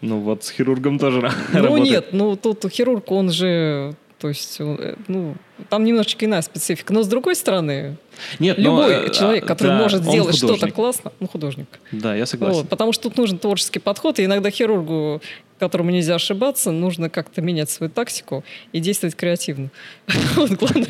[0.00, 1.84] Ну вот с хирургом тоже Ну работает.
[1.88, 5.34] нет, ну тут хирург, он же, то есть, э, ну,
[5.68, 6.92] там немножечко иная специфика.
[6.92, 7.96] Но с другой стороны,
[8.38, 11.66] Нет, но, любой э, человек, а, который да, может сделать что-то классно, ну, художник.
[11.90, 12.58] Да, я согласен.
[12.58, 15.20] Вот, потому что тут нужен творческий подход, и иногда хирургу,
[15.58, 19.70] которому нельзя ошибаться, нужно как-то менять свою тактику и действовать креативно.
[20.36, 20.86] Вот главное.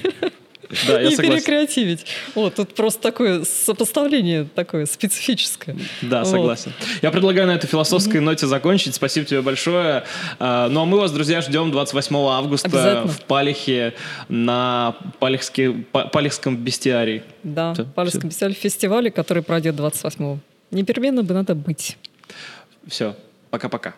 [0.86, 1.36] Да, я согласен.
[1.36, 2.06] перекреативить.
[2.34, 5.76] Вот, тут просто такое сопоставление такое специфическое.
[6.00, 6.72] Да, согласен.
[7.02, 8.94] Я предлагаю на этой философской ноте закончить.
[8.94, 10.04] Спасибо тебе большое.
[10.38, 13.94] А, Ну а мы вас, друзья, ждем 28 августа в Палихе
[14.28, 17.22] на Палихском бестиарии.
[17.42, 20.38] Да, в Палевском фестивале, который пройдет 28-го.
[20.70, 21.98] Непременно бы надо быть.
[22.86, 23.14] Все,
[23.50, 23.94] пока-пока.